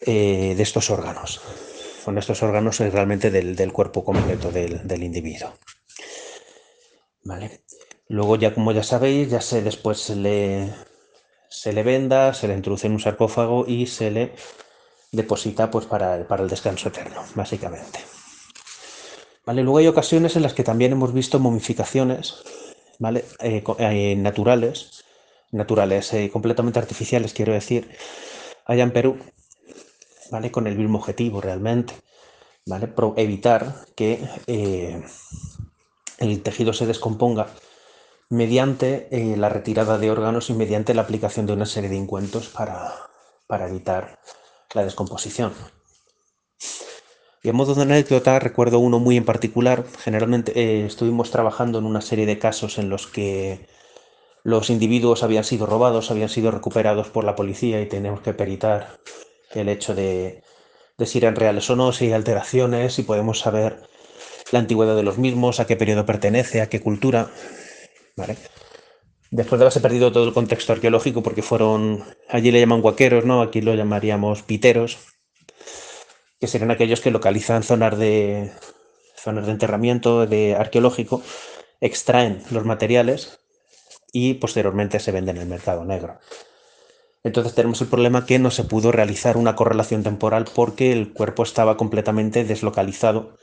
eh, 0.00 0.54
de 0.56 0.62
estos 0.62 0.90
órganos. 0.90 1.40
Son 2.04 2.18
estos 2.18 2.42
órganos 2.42 2.80
realmente 2.80 3.30
del, 3.30 3.72
cuerpo 3.72 4.04
completo 4.04 4.50
del, 4.50 5.02
individuo. 5.02 5.52
¿Vale? 7.22 7.62
Luego 8.08 8.34
ya 8.36 8.52
como 8.52 8.72
ya 8.72 8.82
sabéis, 8.82 9.30
ya 9.30 9.40
se 9.40 9.62
después 9.62 10.10
le, 10.10 10.68
se 11.48 11.72
le 11.72 11.84
venda, 11.84 12.34
se 12.34 12.48
le 12.48 12.54
introduce 12.54 12.88
en 12.88 12.94
un 12.94 13.00
sarcófago 13.00 13.64
y 13.68 13.86
se 13.86 14.10
le 14.10 14.32
deposita 15.12 15.70
pues, 15.70 15.86
para, 15.86 16.26
para 16.26 16.42
el 16.42 16.48
descanso 16.48 16.88
eterno, 16.88 17.22
básicamente. 17.34 18.00
¿Vale? 19.46 19.62
Luego 19.62 19.78
hay 19.78 19.86
ocasiones 19.86 20.36
en 20.36 20.42
las 20.42 20.54
que 20.54 20.64
también 20.64 20.92
hemos 20.92 21.12
visto 21.12 21.38
momificaciones 21.38 22.42
¿vale? 23.02 23.24
Eh, 23.40 23.64
eh, 23.78 24.16
naturales, 24.16 25.04
naturales, 25.50 26.12
eh, 26.12 26.30
completamente 26.32 26.78
artificiales, 26.78 27.34
quiero 27.34 27.52
decir, 27.52 27.90
allá 28.64 28.84
en 28.84 28.92
Perú, 28.92 29.18
¿vale? 30.30 30.52
Con 30.52 30.68
el 30.68 30.76
mismo 30.76 30.98
objetivo 30.98 31.40
realmente, 31.40 31.94
¿vale? 32.64 32.88
evitar 33.16 33.86
que 33.96 34.20
el 36.18 36.42
tejido 36.42 36.72
se 36.72 36.86
descomponga 36.86 37.48
mediante 38.28 39.08
la 39.36 39.48
retirada 39.48 39.98
de 39.98 40.10
órganos 40.10 40.48
y 40.48 40.54
mediante 40.54 40.94
la 40.94 41.02
aplicación 41.02 41.46
de 41.46 41.54
una 41.54 41.66
serie 41.66 41.90
de 41.90 41.96
encuentros 41.96 42.48
para, 42.48 42.94
para 43.48 43.68
evitar 43.68 44.20
la 44.74 44.84
descomposición. 44.84 45.52
Y 47.42 47.48
a 47.48 47.52
modo 47.52 47.74
de 47.74 47.82
anécdota 47.82 48.38
recuerdo 48.38 48.78
uno 48.78 49.00
muy 49.00 49.16
en 49.16 49.24
particular. 49.24 49.84
Generalmente 49.98 50.52
eh, 50.54 50.86
estuvimos 50.86 51.30
trabajando 51.30 51.78
en 51.78 51.86
una 51.86 52.00
serie 52.00 52.26
de 52.26 52.38
casos 52.38 52.78
en 52.78 52.88
los 52.88 53.08
que 53.08 53.66
los 54.44 54.70
individuos 54.70 55.22
habían 55.22 55.44
sido 55.44 55.66
robados, 55.66 56.10
habían 56.10 56.28
sido 56.28 56.50
recuperados 56.50 57.08
por 57.08 57.24
la 57.24 57.34
policía 57.34 57.80
y 57.80 57.88
tenemos 57.88 58.20
que 58.20 58.34
peritar 58.34 58.98
el 59.54 59.68
hecho 59.68 59.94
de, 59.94 60.42
si 61.04 61.18
eran 61.18 61.36
reales 61.36 61.68
o 61.70 61.76
no, 61.76 61.92
si 61.92 62.06
hay 62.06 62.12
alteraciones, 62.12 62.94
si 62.94 63.02
podemos 63.02 63.40
saber 63.40 63.88
la 64.50 64.60
antigüedad 64.60 64.96
de 64.96 65.02
los 65.02 65.18
mismos, 65.18 65.60
a 65.60 65.66
qué 65.66 65.76
periodo 65.76 66.06
pertenece, 66.06 66.60
a 66.60 66.68
qué 66.68 66.80
cultura. 66.80 67.30
Después 69.32 69.58
de 69.58 69.64
haberse 69.64 69.80
perdido 69.80 70.12
todo 70.12 70.24
el 70.28 70.34
contexto 70.34 70.74
arqueológico, 70.74 71.22
porque 71.22 71.40
fueron, 71.40 72.04
allí 72.28 72.50
le 72.50 72.60
llaman 72.60 72.82
guaqueros, 72.82 73.24
¿no? 73.24 73.40
Aquí 73.40 73.62
lo 73.62 73.74
llamaríamos 73.74 74.42
piteros, 74.42 74.98
que 76.38 76.46
serían 76.46 76.70
aquellos 76.70 77.00
que 77.00 77.10
localizan 77.10 77.62
zonas 77.62 77.98
de, 77.98 78.52
zonas 79.16 79.46
de 79.46 79.52
enterramiento 79.52 80.26
de 80.26 80.54
arqueológico, 80.54 81.22
extraen 81.80 82.42
los 82.50 82.66
materiales 82.66 83.40
y 84.12 84.34
posteriormente 84.34 85.00
se 85.00 85.12
venden 85.12 85.36
en 85.36 85.44
el 85.44 85.48
mercado 85.48 85.82
negro. 85.86 86.18
Entonces 87.24 87.54
tenemos 87.54 87.80
el 87.80 87.86
problema 87.86 88.26
que 88.26 88.38
no 88.38 88.50
se 88.50 88.64
pudo 88.64 88.92
realizar 88.92 89.38
una 89.38 89.56
correlación 89.56 90.02
temporal 90.02 90.44
porque 90.54 90.92
el 90.92 91.14
cuerpo 91.14 91.42
estaba 91.42 91.78
completamente 91.78 92.44
deslocalizado 92.44 93.38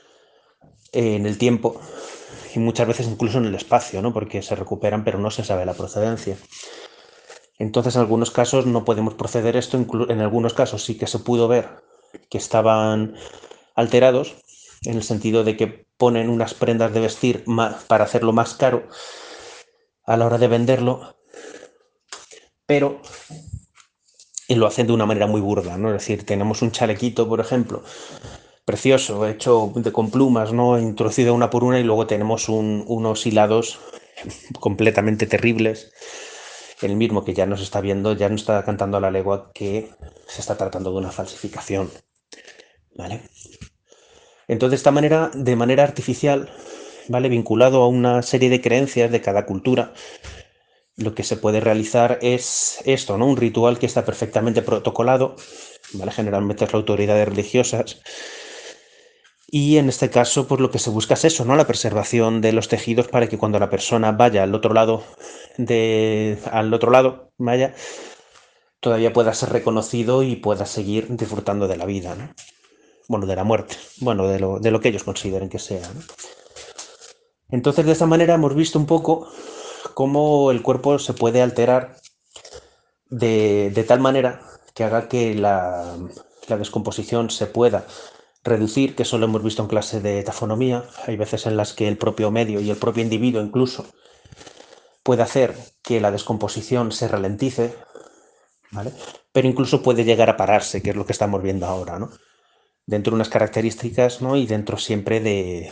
en 0.92 1.26
el 1.26 1.40
tiempo 1.40 1.82
y 2.56 2.60
muchas 2.60 2.88
veces 2.88 3.08
incluso 3.08 3.38
en 3.38 3.46
el 3.46 3.56
espacio, 3.56 4.02
¿no? 4.02 4.14
porque 4.14 4.42
se 4.42 4.56
recuperan 4.56 5.04
pero 5.04 5.20
no 5.20 5.32
se 5.32 5.44
sabe 5.44 5.66
la 5.66 5.74
procedencia. 5.74 6.38
Entonces 7.58 7.96
en 7.96 8.02
algunos 8.02 8.32
casos 8.32 8.66
no 8.66 8.86
podemos 8.86 9.16
proceder 9.16 9.58
esto, 9.58 9.78
en 9.78 10.22
algunos 10.22 10.54
casos 10.54 10.84
sí 10.84 10.98
que 10.98 11.08
se 11.08 11.20
pudo 11.20 11.48
ver 11.48 11.84
que 12.30 12.38
estaban 12.38 13.16
alterados, 13.76 14.36
en 14.84 14.96
el 14.96 15.04
sentido 15.04 15.44
de 15.44 15.58
que 15.58 15.86
ponen 15.98 16.30
unas 16.30 16.54
prendas 16.54 16.94
de 16.94 17.02
vestir 17.02 17.44
para 17.88 18.06
hacerlo 18.06 18.32
más 18.32 18.54
caro 18.54 18.88
a 20.06 20.18
la 20.18 20.26
hora 20.26 20.38
de 20.38 20.48
venderlo, 20.48 21.18
pero 22.66 23.02
y 24.48 24.56
lo 24.56 24.66
hacen 24.66 24.88
de 24.88 24.94
una 24.94 25.06
manera 25.06 25.28
muy 25.28 25.42
burda, 25.42 25.78
¿no? 25.78 25.90
Es 25.90 26.02
decir, 26.02 26.26
tenemos 26.26 26.64
un 26.64 26.72
chalequito, 26.72 27.30
por 27.30 27.40
ejemplo, 27.40 27.84
precioso, 28.70 29.28
hecho 29.28 29.74
con 29.92 30.12
plumas, 30.12 30.54
¿no? 30.54 30.78
Introducido 30.78 31.34
una 31.34 31.50
por 31.50 31.64
una 31.64 31.80
y 31.80 31.84
luego 31.84 32.06
tenemos 32.06 32.50
unos 32.50 33.26
hilados 33.26 33.80
completamente 34.60 35.26
terribles. 35.26 35.92
El 36.80 36.96
mismo 36.96 37.26
que 37.26 37.34
ya 37.34 37.48
nos 37.48 37.62
está 37.62 37.82
viendo, 37.82 38.14
ya 38.14 38.30
nos 38.30 38.42
está 38.42 38.64
cantando 38.64 38.98
a 38.98 39.02
la 39.02 39.10
legua 39.10 39.50
que 39.56 39.90
se 40.28 40.42
está 40.42 40.56
tratando 40.56 40.92
de 40.92 41.00
una 41.00 41.10
falsificación. 41.10 41.90
¿Vale? 42.96 43.22
Entonces, 44.48 44.70
de 44.70 44.76
esta 44.76 44.92
manera, 44.92 45.32
de 45.34 45.56
manera 45.56 45.82
artificial, 45.82 46.52
¿vale? 47.08 47.28
Vinculado 47.28 47.82
a 47.82 47.88
una 47.88 48.22
serie 48.22 48.52
de 48.52 48.62
creencias 48.62 49.10
de 49.10 49.22
cada 49.22 49.48
cultura, 49.48 49.96
lo 50.96 51.16
que 51.16 51.24
se 51.24 51.38
puede 51.38 51.60
realizar 51.60 52.20
es 52.22 52.84
esto, 52.86 53.18
¿no? 53.18 53.26
Un 53.26 53.38
ritual 53.38 53.80
que 53.80 53.88
está 53.88 54.06
perfectamente 54.06 54.62
protocolado, 54.62 55.38
¿vale? 55.94 56.12
Generalmente 56.12 56.66
es 56.66 56.74
la 56.74 56.78
autoridades 56.78 57.28
religiosas, 57.28 58.00
Y 59.52 59.78
en 59.78 59.90
este 59.90 60.12
caso, 60.12 60.48
pues 60.48 60.62
lo 60.62 60.70
que 60.70 60.78
se 60.78 60.92
busca 60.92 61.16
es 61.16 61.26
eso, 61.26 61.44
¿no? 61.44 61.56
La 61.56 61.66
preservación 61.66 62.40
de 62.40 62.54
los 62.54 62.68
tejidos 62.68 63.08
para 63.08 63.28
que 63.28 63.40
cuando 63.40 63.58
la 63.60 63.70
persona 63.70 64.12
vaya 64.12 64.44
al 64.44 64.54
otro 64.54 64.74
lado 64.74 65.04
de. 65.58 66.38
al 66.52 66.72
otro 66.72 66.92
lado, 66.92 67.32
vaya, 67.38 67.74
todavía 68.80 69.12
pueda 69.12 69.34
ser 69.34 69.50
reconocido 69.50 70.22
y 70.22 70.36
pueda 70.36 70.68
seguir 70.68 71.08
disfrutando 71.16 71.68
de 71.68 71.78
la 71.78 71.86
vida, 71.86 72.14
¿no? 72.14 72.32
Bueno, 73.08 73.26
de 73.26 73.36
la 73.36 73.44
muerte, 73.44 73.76
bueno, 74.02 74.28
de 74.28 74.40
lo, 74.40 74.60
de 74.60 74.70
lo 74.70 74.82
que 74.82 74.90
ellos 74.90 75.04
consideren 75.04 75.50
que 75.50 75.58
sea. 75.58 75.90
Entonces, 77.50 77.88
de 77.88 77.94
esta 77.94 78.06
manera 78.06 78.36
hemos 78.36 78.54
visto 78.54 78.78
un 78.78 78.86
poco 78.86 79.28
cómo 79.96 80.52
el 80.52 80.62
cuerpo 80.62 81.00
se 81.00 81.14
puede 81.14 81.42
alterar 81.42 81.96
de, 83.10 83.72
de 83.74 83.84
tal 83.84 84.00
manera 84.00 84.42
que 84.76 84.84
haga 84.84 85.08
que 85.08 85.34
la, 85.34 85.98
la 86.48 86.58
descomposición 86.58 87.32
se 87.32 87.48
pueda 87.48 87.88
reducir, 88.44 88.96
que 88.96 89.04
eso 89.04 89.18
lo 89.18 89.26
hemos 89.26 89.44
visto 89.44 89.62
en 89.62 89.68
clase 89.68 90.02
de 90.02 90.24
tafonomía. 90.24 90.86
Hay 91.06 91.18
veces 91.18 91.46
en 91.46 91.58
las 91.58 91.74
que 91.74 91.88
el 91.88 91.98
propio 91.98 92.32
medio 92.32 92.62
y 92.62 92.70
el 92.70 92.78
propio 92.78 93.04
individuo 93.04 93.42
incluso 93.42 93.86
puede 95.04 95.24
hacer 95.24 95.56
que 95.82 96.00
la 96.00 96.12
descomposición 96.12 96.92
se 96.92 97.08
ralentice, 97.08 97.76
¿vale? 98.72 98.92
Pero 99.32 99.48
incluso 99.48 99.82
puede 99.82 100.04
llegar 100.04 100.30
a 100.30 100.38
pararse, 100.38 100.82
que 100.82 100.92
es 100.92 100.96
lo 100.96 101.06
que 101.06 101.14
estamos 101.14 101.42
viendo 101.42 101.66
ahora, 101.66 102.00
¿no? 102.00 102.12
Dentro 102.86 103.12
de 103.12 103.16
unas 103.16 103.30
características, 103.30 104.22
¿no? 104.22 104.36
Y 104.36 104.46
dentro 104.46 104.78
siempre 104.78 105.20
de, 105.20 105.72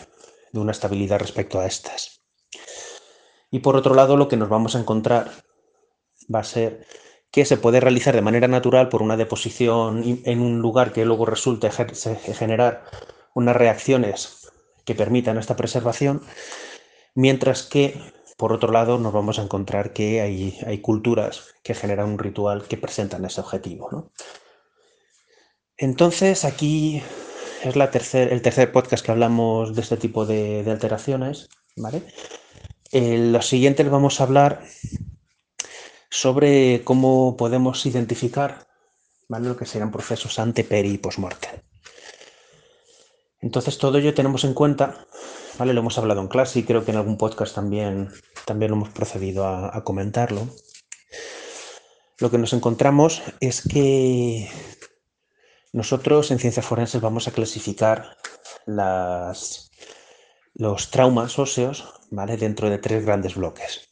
de 0.51 0.60
una 0.60 0.71
estabilidad 0.71 1.19
respecto 1.19 1.60
a 1.60 1.65
estas. 1.65 2.21
Y 3.49 3.60
por 3.60 3.75
otro 3.75 3.95
lado, 3.95 4.17
lo 4.17 4.27
que 4.27 4.38
nos 4.38 4.49
vamos 4.49 4.75
a 4.75 4.80
encontrar 4.80 5.32
va 6.34 6.39
a 6.39 6.43
ser 6.43 6.86
que 7.38 7.45
se 7.45 7.58
puede 7.58 7.80
realizar 7.80 8.15
de 8.15 8.23
manera 8.23 8.47
natural 8.47 8.89
por 8.89 9.04
una 9.04 9.15
deposición 9.15 10.02
en 10.26 10.41
un 10.41 10.58
lugar 10.58 10.91
que 10.91 11.06
luego 11.06 11.28
resulte 11.28 11.69
generar 11.69 12.84
unas 13.36 13.56
reacciones 13.56 14.52
que 14.86 14.95
permitan 14.95 15.38
esta 15.38 15.56
preservación, 15.56 16.23
mientras 17.13 17.62
que, 17.62 18.02
por 18.38 18.54
otro 18.54 18.71
lado, 18.71 18.97
nos 18.97 19.13
vamos 19.13 19.38
a 19.38 19.43
encontrar 19.43 19.93
que 19.93 20.19
hay, 20.19 20.58
hay 20.65 20.82
culturas 20.82 21.54
que 21.62 21.76
generan 21.76 22.10
un 22.10 22.17
ritual 22.17 22.63
que 22.63 22.78
presentan 22.78 23.23
ese 23.23 23.41
objetivo. 23.41 23.89
¿no? 23.91 24.12
Entonces, 25.78 26.43
aquí 26.43 27.04
es 27.63 27.76
la 27.76 27.91
tercer, 27.91 28.34
el 28.34 28.41
tercer 28.41 28.71
podcast 28.71 29.06
que 29.06 29.12
hablamos 29.12 29.76
de 29.76 29.82
este 29.84 29.97
tipo 29.97 30.26
de, 30.26 30.63
de 30.63 30.71
alteraciones. 30.71 31.50
¿vale? 31.76 32.02
En 32.91 33.32
los 33.32 33.45
siguientes 33.45 33.88
vamos 33.91 34.19
a 34.19 34.23
hablar 34.23 34.63
sobre 36.10 36.82
cómo 36.84 37.36
podemos 37.38 37.86
identificar 37.86 38.67
lo 39.30 39.58
que 39.58 39.65
serían 39.65 39.91
procesos 39.91 40.39
ante, 40.39 40.63
peri 40.63 40.91
y 40.91 40.98
postmortem. 40.98 41.60
Entonces 43.39 43.78
todo 43.78 43.98
ello 43.98 44.13
tenemos 44.13 44.43
en 44.43 44.54
cuenta, 44.54 45.06
¿vale? 45.60 45.74
lo 45.74 45.82
hemos 45.82 45.98
hablado 45.98 46.22
en 46.22 46.28
clase 46.28 46.60
y 46.60 46.63
creo 46.63 46.84
que 46.84 46.91
en 46.91 46.98
algún 46.98 47.17
podcast 47.17 47.54
también, 47.54 48.10
también 48.46 48.72
lo 48.72 48.78
hemos 48.78 48.89
procedido 48.89 49.46
a, 49.46 49.84
comentarlo. 49.84 50.48
Lo 52.20 52.32
que 52.32 52.39
nos 52.39 52.54
encontramos 52.54 53.22
es 53.39 53.62
que 53.62 54.50
nosotros 55.72 56.32
en 56.32 56.39
ciencias 56.39 56.65
forenses 56.65 57.02
vamos 57.02 57.28
a 57.28 57.32
clasificar 57.32 58.17
las, 58.65 59.70
los 60.56 60.89
traumas 60.89 61.38
óseos 61.38 61.93
¿vale? 62.10 62.38
dentro 62.38 62.72
de 62.72 62.80
tres 62.80 63.06
grandes 63.06 63.36
bloques. 63.36 63.88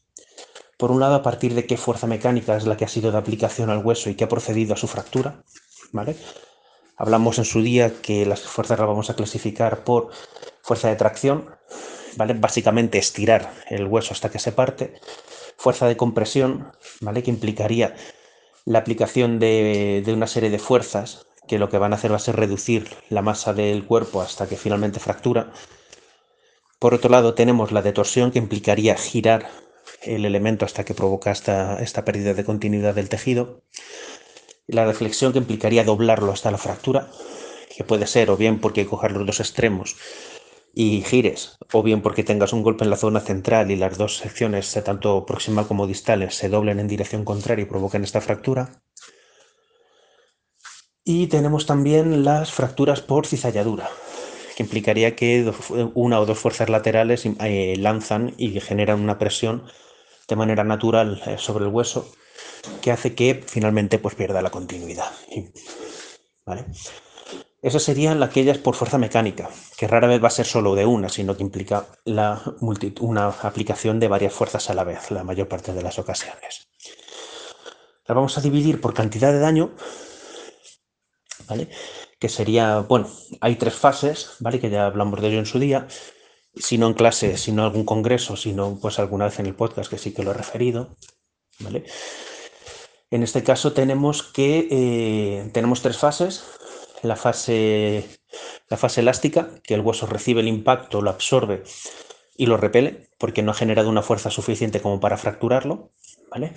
Por 0.78 0.92
un 0.92 1.00
lado, 1.00 1.16
a 1.16 1.24
partir 1.24 1.54
de 1.54 1.66
qué 1.66 1.78
fuerza 1.78 2.06
mecánica 2.06 2.58
es 2.58 2.66
la 2.66 2.76
que 2.76 2.86
ha 2.86 2.90
sido 2.90 3.12
de 3.12 3.18
aplicación 3.18 3.70
al 3.70 3.86
hueso 3.86 4.10
y 4.10 4.16
que 4.16 4.26
ha 4.26 4.30
procedido 4.30 4.74
a 4.74 4.78
su 4.78 4.88
fractura. 4.88 5.44
Hablamos 6.98 7.38
en 7.38 7.46
su 7.46 7.62
día 7.62 8.02
que 8.02 8.26
las 8.26 8.42
fuerzas 8.42 8.80
las 8.80 8.88
vamos 8.88 9.10
a 9.10 9.16
clasificar 9.16 9.84
por 9.84 10.10
fuerza 10.62 10.90
de 10.90 10.96
tracción, 10.96 11.50
básicamente 12.18 12.98
estirar 12.98 13.54
el 13.70 13.86
hueso 13.88 14.14
hasta 14.14 14.30
que 14.30 14.40
se 14.40 14.52
parte, 14.52 14.94
fuerza 15.58 15.88
de 15.88 15.96
compresión, 15.96 16.72
que 17.24 17.30
implicaría 17.30 17.96
la 18.66 18.80
aplicación 18.80 19.40
de, 19.40 20.02
de 20.06 20.14
una 20.14 20.28
serie 20.28 20.50
de 20.50 20.60
fuerzas 20.60 21.28
que 21.48 21.60
lo 21.60 21.70
que 21.70 21.78
van 21.78 21.94
a 21.94 21.96
hacer 21.96 22.12
va 22.12 22.18
a 22.18 22.20
ser 22.20 22.36
reducir 22.36 22.90
la 23.10 23.22
masa 23.22 23.54
del 23.54 23.86
cuerpo 23.86 24.22
hasta 24.22 24.48
que 24.48 24.58
finalmente 24.58 25.00
fractura. 25.00 25.54
Por 26.80 26.94
otro 26.94 27.10
lado, 27.10 27.34
tenemos 27.34 27.72
la 27.72 27.82
detorsión 27.82 28.32
que 28.32 28.40
implicaría 28.40 28.96
girar 28.96 29.48
el 30.06 30.26
elemento 30.26 30.66
hasta 30.66 30.84
que 30.84 30.94
provoca 30.94 31.32
esta, 31.32 31.82
esta 31.82 32.06
pérdida 32.06 32.34
de 32.34 32.44
continuidad 32.44 32.96
del 32.96 33.10
tejido. 33.10 33.64
La 34.68 34.86
reflexión 34.86 35.32
que 35.32 35.40
implicaría 35.40 35.84
doblarlo 35.84 36.32
hasta 36.32 36.52
la 36.52 36.58
fractura, 36.58 37.10
que 37.76 37.84
puede 37.84 38.08
ser 38.08 38.30
o 38.30 38.38
bien 38.38 38.60
porque 38.60 38.86
coger 38.86 39.12
los 39.12 39.26
dos 39.26 39.40
extremos 39.40 39.96
y 40.74 41.02
gires, 41.04 41.58
o 41.72 41.84
bien 41.84 42.02
porque 42.02 42.24
tengas 42.24 42.52
un 42.52 42.62
golpe 42.62 42.84
en 42.84 42.90
la 42.90 42.98
zona 42.98 43.22
central 43.22 43.72
y 43.72 43.78
las 43.78 43.98
dos 43.98 44.18
secciones, 44.18 44.78
tanto 44.84 45.26
proximal 45.26 45.68
como 45.68 45.88
distales, 45.88 46.36
se 46.36 46.50
doblen 46.50 46.80
en 46.80 46.88
dirección 46.88 47.24
contraria 47.24 47.64
y 47.64 47.66
provoquen 47.66 48.04
esta 48.04 48.20
fractura. 48.20 48.82
Y 51.06 51.28
tenemos 51.28 51.66
también 51.66 52.26
las 52.26 52.52
fracturas 52.52 53.02
por 53.02 53.26
cizalladura, 53.26 53.90
que 54.58 54.64
implicaría 54.64 55.16
que 55.16 55.50
una 55.94 56.20
o 56.20 56.26
dos 56.26 56.40
fuerzas 56.40 56.70
laterales 56.70 57.26
eh, 57.26 57.76
lanzan 57.78 58.34
y 58.38 58.60
generan 58.60 59.00
una 59.00 59.18
presión 59.18 59.64
de 60.28 60.36
manera 60.36 60.64
natural 60.64 61.22
eh, 61.26 61.38
sobre 61.38 61.66
el 61.66 61.72
hueso 61.72 62.12
que 62.82 62.92
hace 62.92 63.16
que 63.16 63.44
finalmente 63.46 64.00
pues 64.00 64.16
pierda 64.16 64.42
la 64.42 64.50
continuidad. 64.50 65.12
¿Vale? 66.46 66.66
Esas 67.62 67.82
serían 67.82 68.22
aquellas 68.22 68.60
por 68.60 68.76
fuerza 68.76 69.00
mecánica, 69.00 69.50
que 69.76 69.88
rara 69.88 70.08
vez 70.08 70.24
va 70.24 70.28
a 70.28 70.32
ser 70.32 70.46
solo 70.46 70.76
de 70.76 70.86
una, 70.86 71.10
sino 71.10 71.36
que 71.36 71.42
implica 71.42 71.88
la 72.04 72.40
una 73.00 73.28
aplicación 73.30 74.00
de 74.00 74.08
varias 74.08 74.34
fuerzas 74.34 74.70
a 74.70 74.76
la 74.76 74.84
vez, 74.84 75.10
la 75.10 75.24
mayor 75.24 75.48
parte 75.48 75.74
de 75.74 75.82
las 75.82 75.98
ocasiones. 75.98 76.68
La 78.08 78.14
vamos 78.14 78.38
a 78.38 78.42
dividir 78.42 78.80
por 78.80 78.94
cantidad 78.94 79.32
de 79.32 79.40
daño, 79.40 79.72
¿vale? 81.48 81.70
Que 82.20 82.30
sería, 82.30 82.82
bueno, 82.82 83.10
hay 83.42 83.56
tres 83.56 83.74
fases, 83.74 84.34
¿vale? 84.40 84.60
Que 84.60 84.70
ya 84.70 84.86
hablamos 84.86 85.20
de 85.20 85.30
ello 85.30 85.40
en 85.40 85.48
su 85.48 85.58
día 85.58 85.88
si 86.58 86.78
no 86.78 86.88
en 86.88 86.94
clase, 86.94 87.38
si 87.38 87.52
no 87.52 87.64
en 87.64 87.68
algún 87.68 87.86
congreso, 87.86 88.36
sino 88.36 88.78
pues 88.82 89.00
alguna 89.00 89.26
vez 89.26 89.40
en 89.40 89.46
el 89.46 89.56
podcast 89.56 89.90
que 89.90 89.98
sí 89.98 90.14
que 90.14 90.24
lo 90.24 90.32
he 90.32 90.34
referido, 90.34 90.96
¿vale? 91.60 91.86
En 93.12 93.24
este 93.24 93.44
caso 93.44 93.74
tenemos 93.74 94.24
que 94.24 94.68
eh, 94.70 95.50
tenemos 95.54 95.82
tres 95.82 95.98
fases. 95.98 96.44
La 97.02 97.16
fase, 97.16 98.10
la 98.68 98.78
fase 98.78 99.02
elástica, 99.02 99.50
que 99.64 99.76
el 99.76 99.82
hueso 99.82 100.08
recibe 100.08 100.42
el 100.42 100.48
impacto, 100.48 101.02
lo 101.02 101.12
absorbe 101.12 101.64
y 102.36 102.48
lo 102.48 102.58
repele, 102.58 103.10
porque 103.20 103.44
no 103.44 103.52
ha 103.52 103.56
generado 103.56 103.90
una 103.90 104.02
fuerza 104.02 104.32
suficiente 104.32 104.82
como 104.82 105.00
para 105.00 105.18
fracturarlo. 105.18 105.92
¿vale? 106.32 106.54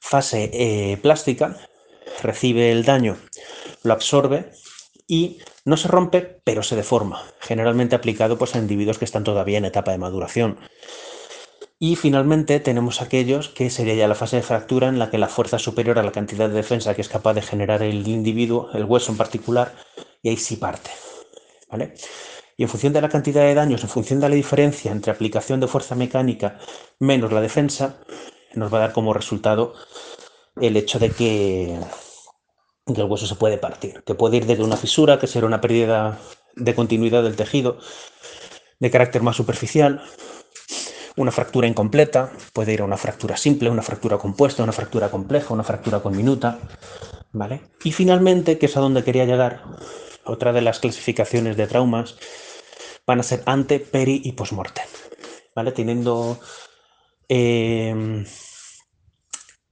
Fase 0.00 0.50
eh, 0.52 0.96
plástica, 0.96 1.56
recibe 2.22 2.72
el 2.72 2.84
daño, 2.84 3.16
lo 3.82 3.92
absorbe 3.92 4.52
y 5.06 5.40
no 5.66 5.76
se 5.76 5.88
rompe, 5.88 6.40
pero 6.44 6.62
se 6.62 6.76
deforma, 6.76 7.24
generalmente 7.40 7.96
aplicado 7.96 8.38
pues, 8.38 8.54
a 8.54 8.58
individuos 8.58 8.98
que 8.98 9.04
están 9.04 9.24
todavía 9.24 9.58
en 9.58 9.64
etapa 9.64 9.90
de 9.90 9.98
maduración. 9.98 10.58
Y 11.78 11.96
finalmente 11.96 12.60
tenemos 12.60 13.02
aquellos 13.02 13.48
que 13.48 13.68
sería 13.68 13.94
ya 13.94 14.08
la 14.08 14.14
fase 14.14 14.36
de 14.36 14.42
fractura 14.42 14.88
en 14.88 15.00
la 15.00 15.10
que 15.10 15.18
la 15.18 15.28
fuerza 15.28 15.56
es 15.56 15.62
superior 15.62 15.98
a 15.98 16.04
la 16.04 16.12
cantidad 16.12 16.48
de 16.48 16.54
defensa 16.54 16.94
que 16.94 17.02
es 17.02 17.08
capaz 17.08 17.34
de 17.34 17.42
generar 17.42 17.82
el 17.82 18.06
individuo, 18.06 18.70
el 18.74 18.84
hueso 18.84 19.10
en 19.10 19.18
particular, 19.18 19.74
y 20.22 20.28
ahí 20.28 20.36
sí 20.36 20.56
parte. 20.56 20.90
¿vale? 21.68 21.94
Y 22.56 22.62
en 22.62 22.68
función 22.68 22.92
de 22.92 23.02
la 23.02 23.08
cantidad 23.08 23.42
de 23.42 23.54
daños, 23.54 23.82
en 23.82 23.88
función 23.88 24.20
de 24.20 24.28
la 24.28 24.36
diferencia 24.36 24.92
entre 24.92 25.10
aplicación 25.10 25.58
de 25.58 25.66
fuerza 25.66 25.96
mecánica 25.96 26.60
menos 27.00 27.32
la 27.32 27.40
defensa, 27.40 27.98
nos 28.54 28.72
va 28.72 28.78
a 28.78 28.82
dar 28.82 28.92
como 28.92 29.12
resultado 29.12 29.74
el 30.60 30.76
hecho 30.76 31.00
de 31.00 31.10
que 31.10 31.76
que 32.94 33.00
el 33.00 33.10
hueso 33.10 33.26
se 33.26 33.34
puede 33.34 33.58
partir, 33.58 34.02
que 34.04 34.14
puede 34.14 34.36
ir 34.36 34.46
desde 34.46 34.62
una 34.62 34.76
fisura, 34.76 35.18
que 35.18 35.26
será 35.26 35.46
una 35.46 35.60
pérdida 35.60 36.18
de 36.54 36.74
continuidad 36.74 37.22
del 37.22 37.36
tejido 37.36 37.78
de 38.78 38.90
carácter 38.90 39.22
más 39.22 39.36
superficial, 39.36 40.02
una 41.16 41.32
fractura 41.32 41.66
incompleta, 41.66 42.30
puede 42.52 42.74
ir 42.74 42.82
a 42.82 42.84
una 42.84 42.96
fractura 42.96 43.36
simple, 43.36 43.70
una 43.70 43.82
fractura 43.82 44.18
compuesta, 44.18 44.62
una 44.62 44.72
fractura 44.72 45.10
compleja, 45.10 45.54
una 45.54 45.64
fractura 45.64 46.00
con 46.00 46.14
minuta, 46.14 46.58
¿vale? 47.32 47.62
Y 47.82 47.92
finalmente, 47.92 48.58
que 48.58 48.66
es 48.66 48.76
a 48.76 48.80
donde 48.80 49.02
quería 49.02 49.24
llegar, 49.24 49.62
otra 50.24 50.52
de 50.52 50.60
las 50.60 50.78
clasificaciones 50.78 51.56
de 51.56 51.66
traumas 51.66 52.16
van 53.06 53.20
a 53.20 53.22
ser 53.22 53.42
ante, 53.46 53.80
peri 53.80 54.20
y 54.24 54.32
postmortem, 54.32 54.86
¿vale? 55.54 55.72
Teniendo 55.72 56.38
eh, 57.28 58.24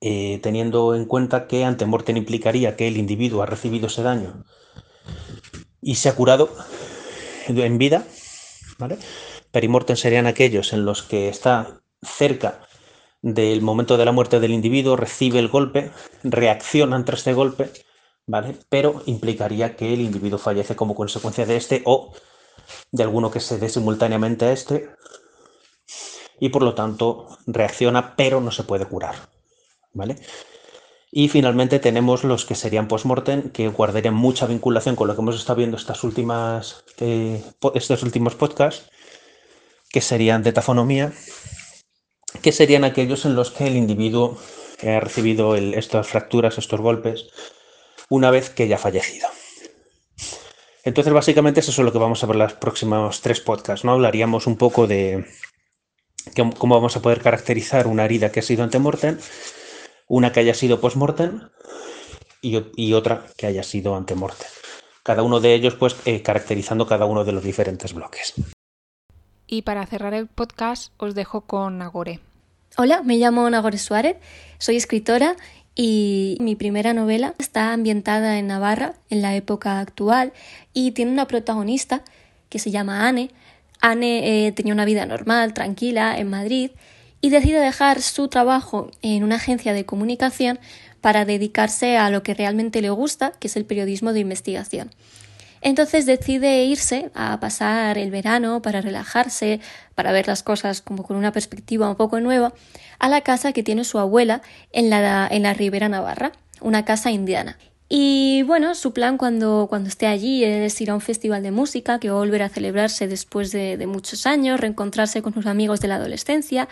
eh, 0.06 0.38
teniendo 0.42 0.94
en 0.94 1.06
cuenta 1.06 1.46
que 1.46 1.64
ante 1.64 1.86
mortem 1.86 2.18
implicaría 2.18 2.76
que 2.76 2.86
el 2.88 2.98
individuo 2.98 3.42
ha 3.42 3.46
recibido 3.46 3.86
ese 3.86 4.02
daño 4.02 4.44
y 5.80 5.94
se 5.94 6.10
ha 6.10 6.14
curado 6.14 6.50
en 7.46 7.78
vida, 7.78 8.04
¿vale? 8.78 8.98
Perimortem 9.50 9.96
serían 9.96 10.26
aquellos 10.26 10.74
en 10.74 10.84
los 10.84 11.02
que 11.02 11.30
está 11.30 11.80
cerca 12.02 12.68
del 13.22 13.62
momento 13.62 13.96
de 13.96 14.04
la 14.04 14.12
muerte 14.12 14.40
del 14.40 14.52
individuo, 14.52 14.96
recibe 14.96 15.38
el 15.38 15.48
golpe, 15.48 15.90
reacciona 16.22 16.96
ante 16.96 17.14
este 17.14 17.32
golpe, 17.32 17.70
¿vale? 18.26 18.58
Pero 18.68 19.02
implicaría 19.06 19.74
que 19.74 19.94
el 19.94 20.02
individuo 20.02 20.38
fallece 20.38 20.76
como 20.76 20.94
consecuencia 20.94 21.46
de 21.46 21.56
este 21.56 21.80
o 21.86 22.12
de 22.92 23.02
alguno 23.02 23.30
que 23.30 23.40
se 23.40 23.56
dé 23.56 23.70
simultáneamente 23.70 24.44
a 24.44 24.52
este 24.52 24.90
y 26.38 26.50
por 26.50 26.62
lo 26.62 26.74
tanto 26.74 27.38
reacciona 27.46 28.16
pero 28.16 28.42
no 28.42 28.50
se 28.50 28.64
puede 28.64 28.84
curar. 28.84 29.33
¿Vale? 29.94 30.16
Y 31.16 31.28
finalmente 31.28 31.78
tenemos 31.78 32.24
los 32.24 32.44
que 32.44 32.56
serían 32.56 32.88
post-mortem, 32.88 33.50
que 33.50 33.68
guardarían 33.68 34.14
mucha 34.14 34.46
vinculación 34.46 34.96
con 34.96 35.06
lo 35.06 35.14
que 35.14 35.22
hemos 35.22 35.36
estado 35.36 35.58
viendo 35.58 35.76
estas 35.76 36.02
últimas, 36.02 36.84
eh, 36.98 37.40
estos 37.74 38.02
últimos 38.02 38.34
podcasts, 38.34 38.90
que 39.90 40.00
serían 40.00 40.42
de 40.42 40.52
tafonomía, 40.52 41.12
que 42.42 42.50
serían 42.50 42.82
aquellos 42.82 43.24
en 43.26 43.36
los 43.36 43.52
que 43.52 43.68
el 43.68 43.76
individuo 43.76 44.36
ha 44.82 44.98
recibido 44.98 45.54
estas 45.54 46.08
fracturas, 46.08 46.58
estos 46.58 46.80
golpes, 46.80 47.28
una 48.08 48.32
vez 48.32 48.50
que 48.50 48.66
ya 48.66 48.76
fallecido. 48.76 49.28
Entonces, 50.82 51.12
básicamente, 51.12 51.60
eso 51.60 51.70
es 51.70 51.78
lo 51.78 51.92
que 51.92 51.98
vamos 51.98 52.24
a 52.24 52.26
ver 52.26 52.36
los 52.36 52.54
próximos 52.54 53.20
tres 53.20 53.40
podcasts. 53.40 53.84
¿no? 53.84 53.92
Hablaríamos 53.92 54.48
un 54.48 54.56
poco 54.56 54.88
de 54.88 55.24
cómo 56.58 56.74
vamos 56.74 56.96
a 56.96 57.02
poder 57.02 57.22
caracterizar 57.22 57.86
una 57.86 58.04
herida 58.04 58.32
que 58.32 58.40
ha 58.40 58.42
sido 58.42 58.64
antemortem 58.64 59.16
una 60.06 60.32
que 60.32 60.40
haya 60.40 60.54
sido 60.54 60.80
post-mortem 60.80 61.40
y, 62.40 62.92
otra 62.92 63.24
que 63.36 63.46
haya 63.46 63.62
sido 63.62 63.96
antemortem. 63.96 64.48
Cada 65.02 65.22
uno 65.22 65.40
de 65.40 65.54
ellos, 65.54 65.74
pues, 65.74 65.96
eh, 66.04 66.22
caracterizando 66.22 66.86
cada 66.86 67.06
uno 67.06 67.24
de 67.24 67.32
los 67.32 67.42
diferentes 67.42 67.94
bloques. 67.94 68.34
Y 69.46 69.62
para 69.62 69.86
cerrar 69.86 70.14
el 70.14 70.26
podcast, 70.26 70.92
os 70.98 71.14
dejo 71.14 71.42
con 71.42 71.78
Nagore. 71.78 72.20
Hola, 72.76 73.02
me 73.02 73.16
llamo 73.16 73.48
Nagore 73.48 73.78
Suárez, 73.78 74.16
soy 74.58 74.76
escritora 74.76 75.36
y 75.74 76.36
mi 76.40 76.54
primera 76.56 76.92
novela 76.92 77.34
está 77.38 77.72
ambientada 77.72 78.38
en 78.38 78.46
Navarra, 78.46 78.94
en 79.10 79.22
la 79.22 79.34
época 79.36 79.80
actual, 79.80 80.32
y 80.72 80.92
tiene 80.92 81.12
una 81.12 81.26
protagonista 81.26 82.02
que 82.48 82.58
se 82.58 82.70
llama 82.70 83.06
Anne. 83.06 83.30
Anne 83.80 84.46
eh, 84.46 84.52
tenía 84.52 84.72
una 84.72 84.84
vida 84.84 85.06
normal, 85.06 85.54
tranquila, 85.54 86.18
en 86.18 86.30
Madrid, 86.30 86.70
y 87.24 87.30
decide 87.30 87.58
dejar 87.58 88.02
su 88.02 88.28
trabajo 88.28 88.90
en 89.00 89.24
una 89.24 89.36
agencia 89.36 89.72
de 89.72 89.86
comunicación 89.86 90.58
para 91.00 91.24
dedicarse 91.24 91.96
a 91.96 92.10
lo 92.10 92.22
que 92.22 92.34
realmente 92.34 92.82
le 92.82 92.90
gusta, 92.90 93.32
que 93.40 93.46
es 93.46 93.56
el 93.56 93.64
periodismo 93.64 94.12
de 94.12 94.20
investigación. 94.20 94.90
Entonces 95.62 96.04
decide 96.04 96.64
irse 96.64 97.10
a 97.14 97.40
pasar 97.40 97.96
el 97.96 98.10
verano 98.10 98.60
para 98.60 98.82
relajarse, 98.82 99.60
para 99.94 100.12
ver 100.12 100.26
las 100.26 100.42
cosas 100.42 100.82
como 100.82 101.02
con 101.02 101.16
una 101.16 101.32
perspectiva 101.32 101.88
un 101.88 101.96
poco 101.96 102.20
nueva, 102.20 102.52
a 102.98 103.08
la 103.08 103.22
casa 103.22 103.54
que 103.54 103.62
tiene 103.62 103.84
su 103.84 103.98
abuela 103.98 104.42
en 104.70 104.90
la, 104.90 105.26
en 105.30 105.44
la 105.44 105.54
Ribera 105.54 105.88
Navarra, 105.88 106.32
una 106.60 106.84
casa 106.84 107.10
indiana. 107.10 107.56
Y 107.88 108.42
bueno, 108.44 108.74
su 108.74 108.92
plan 108.92 109.18
cuando, 109.18 109.66
cuando 109.68 109.88
esté 109.88 110.06
allí 110.06 110.42
es 110.42 110.80
ir 110.80 110.90
a 110.90 110.94
un 110.94 111.00
festival 111.00 111.42
de 111.42 111.50
música 111.50 112.00
que 112.00 112.08
va 112.08 112.16
a 112.16 112.18
volver 112.18 112.42
a 112.42 112.48
celebrarse 112.48 113.06
después 113.08 113.52
de, 113.52 113.86
muchos 113.86 114.26
años, 114.26 114.58
reencontrarse 114.58 115.20
con 115.20 115.34
sus 115.34 115.46
amigos 115.46 115.80
de 115.80 115.88
la 115.88 115.96
adolescencia, 115.96 116.68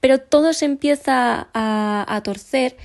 pero 0.00 0.18
todo 0.18 0.52
se 0.54 0.64
empieza 0.64 1.48
a, 1.52 2.06
a 2.08 2.22
torcer 2.22 2.76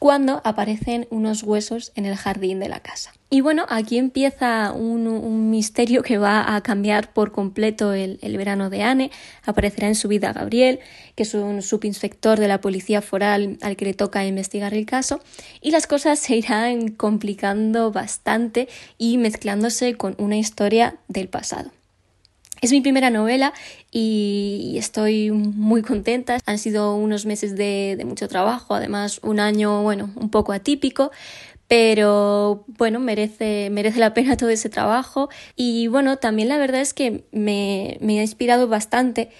cuando 0.00 0.40
aparecen 0.44 1.06
unos 1.10 1.42
huesos 1.42 1.92
en 1.94 2.06
el 2.06 2.16
jardín 2.16 2.58
de 2.58 2.70
la 2.70 2.80
casa. 2.80 3.12
Y 3.28 3.42
bueno, 3.42 3.66
aquí 3.68 3.98
empieza 3.98 4.72
un, 4.72 5.50
misterio 5.50 6.02
que 6.02 6.16
va 6.16 6.56
a 6.56 6.62
cambiar 6.62 7.12
por 7.12 7.32
completo 7.32 7.92
el, 7.92 8.18
verano 8.38 8.70
de 8.70 8.82
Anne. 8.82 9.10
Aparecerá 9.44 9.88
en 9.88 9.94
su 9.94 10.08
vida 10.08 10.32
Gabriel, 10.32 10.80
que 11.16 11.24
es 11.24 11.34
un 11.34 11.60
subinspector 11.60 12.40
de 12.40 12.48
la 12.48 12.62
policía 12.62 13.02
foral 13.02 13.58
al 13.60 13.76
que 13.76 13.84
le 13.84 13.92
toca 13.92 14.24
investigar 14.24 14.72
el 14.72 14.86
caso. 14.86 15.20
Y 15.60 15.70
las 15.70 15.86
cosas 15.86 16.18
se 16.18 16.34
irán 16.34 16.88
complicando 16.92 17.92
bastante 17.92 18.68
y 18.96 19.18
mezclándose 19.18 19.96
con 19.96 20.16
una 20.18 20.38
historia 20.38 20.96
del 21.08 21.28
pasado. 21.28 21.72
Es 22.60 22.72
mi 22.72 22.82
primera 22.82 23.08
novela 23.08 23.54
y 23.90 24.74
estoy 24.76 25.30
muy 25.30 25.80
contenta. 25.80 26.38
Han 26.44 26.58
sido 26.58 26.94
unos 26.94 27.24
meses 27.24 27.56
de, 27.56 28.02
mucho 28.04 28.28
trabajo, 28.28 28.74
además 28.74 29.20
un 29.22 29.40
año, 29.40 29.82
bueno, 29.82 30.10
un 30.16 30.30
poco 30.30 30.52
atípico, 30.52 31.10
pero 31.68 32.64
bueno, 32.66 33.00
merece, 33.00 33.70
merece 33.70 33.98
la 33.98 34.12
pena 34.12 34.36
todo 34.36 34.50
ese 34.50 34.68
trabajo 34.68 35.30
y 35.56 35.86
bueno, 35.86 36.18
también 36.18 36.48
la 36.48 36.58
verdad 36.58 36.82
es 36.82 36.92
que 36.92 37.24
me, 37.32 37.96
me 38.00 38.18
ha 38.18 38.22
inspirado 38.22 38.68
bastante 38.68 39.30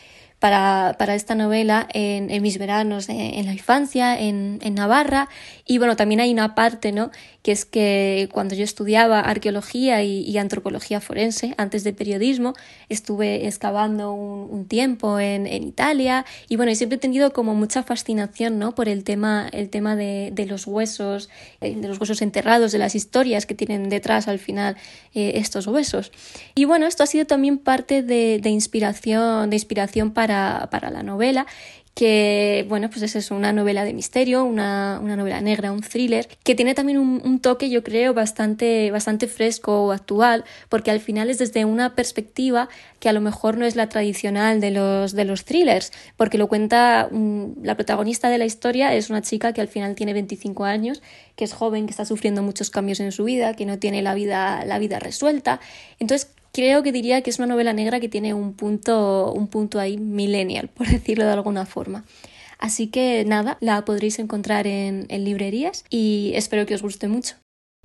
para, 0.41 0.97
para 0.99 1.15
esta 1.15 1.35
novela 1.37 1.87
en, 1.93 2.31
en 2.31 2.43
mis 2.43 2.59
veranos 2.59 3.09
en, 3.09 3.45
la 3.47 3.53
infancia, 3.53 4.19
en, 4.19 4.59
en, 4.63 4.75
Navarra. 4.75 5.29
Y 5.71 5.79
bueno, 5.79 5.95
también 5.95 6.19
hay 6.19 6.33
una 6.33 6.57
parte, 6.57 6.91
¿no? 6.91 7.13
Que 7.43 7.53
es 7.53 7.65
que 7.65 8.29
cuando 8.33 8.57
yo 8.57 8.65
estudiaba 8.65 9.21
arqueología 9.21 10.03
y, 10.03 10.37
antropología 10.37 11.01
forense, 11.01 11.55
antes 11.59 11.85
de 11.85 11.93
periodismo, 11.93 12.55
estuve 12.89 13.47
excavando 13.47 14.13
un, 14.13 14.67
tiempo 14.67 15.21
en, 15.21 15.47
en, 15.47 15.63
Italia. 15.63 16.27
Y 16.49 16.57
bueno, 16.57 16.73
y 16.73 16.75
siempre 16.75 16.97
he 16.97 16.99
tenido 16.99 17.33
como 17.33 17.55
mucha 17.55 17.85
fascinación, 17.85 18.59
¿no? 18.59 18.75
Por 18.75 18.89
el 18.89 19.05
tema, 19.05 19.49
el 19.53 19.71
tema 19.71 19.95
de, 19.95 20.31
de 20.33 20.47
los 20.47 20.67
huesos, 20.67 21.31
eh, 21.61 21.77
de 21.77 21.87
los 21.87 22.01
huesos 22.01 22.21
enterrados, 22.21 22.73
de 22.73 22.79
las 22.79 22.97
historias 22.97 23.47
que 23.47 23.55
tienen 23.55 23.89
detrás 23.91 24.27
al 24.27 24.41
final 24.41 24.77
eh, 25.15 25.35
estos 25.37 25.69
huesos. 25.69 26.11
Y 26.57 26.65
bueno, 26.65 26.87
esto 26.87 27.05
ha 27.05 27.07
sido 27.07 27.27
también 27.27 27.59
parte 27.59 28.03
de, 28.03 28.41
de 28.43 28.51
inspiración, 28.51 29.51
de 29.51 29.55
inspiración 29.55 30.11
para 30.11 30.51
para, 30.71 30.91
la 30.91 31.03
novela 31.05 31.47
que, 31.95 32.65
bueno, 32.69 32.89
pues 32.89 33.15
es 33.15 33.31
una 33.31 33.53
novela 33.53 33.85
de 33.85 33.93
misterio, 33.93 34.45
una, 34.45 35.01
novela 35.01 35.41
negra, 35.41 35.73
un 35.73 35.83
thriller, 35.83 36.29
que 36.45 36.55
tiene 36.55 36.75
también 36.75 36.99
un, 36.99 37.41
toque, 37.41 37.69
yo 37.69 37.83
creo, 37.83 38.15
bastante, 38.15 38.91
bastante 38.91 39.27
fresco 39.27 39.87
o 39.87 39.93
actual, 39.93 40.45
porque 40.69 40.91
al 40.91 41.01
final 41.01 41.31
es 41.31 41.39
desde 41.39 41.65
una 41.65 41.95
perspectiva 41.95 42.69
que 43.01 43.09
a 43.09 43.13
lo 43.13 43.21
mejor 43.21 43.59
no 43.59 43.67
es 43.67 43.77
la 43.77 43.89
tradicional 43.89 44.61
de 44.61 44.71
los, 44.71 45.13
de 45.13 45.25
los 45.25 45.45
thrillers, 45.45 45.93
porque 46.17 46.39
lo 46.39 46.49
cuenta 46.49 47.09
mm, 47.11 47.65
la 47.65 47.75
protagonista 47.75 48.29
de 48.29 48.39
la 48.39 48.45
historia, 48.45 48.95
es 48.95 49.11
una 49.11 49.23
chica 49.23 49.53
que 49.53 49.61
al 49.61 49.69
final 49.69 49.95
tiene 49.95 50.13
25 50.13 50.65
años, 50.65 51.03
que 51.37 51.45
es 51.45 51.53
joven, 51.53 51.87
que 51.87 51.91
está 51.91 52.05
sufriendo 52.05 52.43
muchos 52.43 52.71
cambios 52.71 53.01
en 53.01 53.13
su 53.13 53.25
vida, 53.25 53.55
que 53.55 53.67
no 53.67 53.79
tiene 53.79 54.03
la 54.03 54.15
vida, 54.15 54.65
la 54.65 54.79
vida 54.79 54.99
resuelta. 55.01 55.61
Entonces, 55.99 56.31
creo 56.53 56.83
que 56.83 56.93
diría 56.93 57.23
que 57.23 57.31
es 57.31 57.39
una 57.39 57.49
novela 57.49 57.73
negra 57.73 58.01
que 58.01 58.09
tiene 58.09 58.35
un 58.35 58.55
punto, 58.55 59.33
un 59.33 59.49
punto 59.49 59.79
ahí 59.79 59.99
millennial, 59.99 60.69
por 60.69 60.87
decirlo 60.91 61.25
de 61.25 61.33
alguna 61.33 61.67
forma. 61.67 62.05
Así 62.59 62.89
que 62.89 63.25
nada, 63.27 63.57
la 63.61 63.85
podréis 63.85 64.19
encontrar 64.19 64.67
en, 64.67 65.07
en 65.09 65.25
librerías 65.25 65.85
y 65.89 66.33
espero 66.35 66.67
que 66.67 66.75
os 66.75 66.83
guste 66.83 67.09
mucho. 67.09 67.37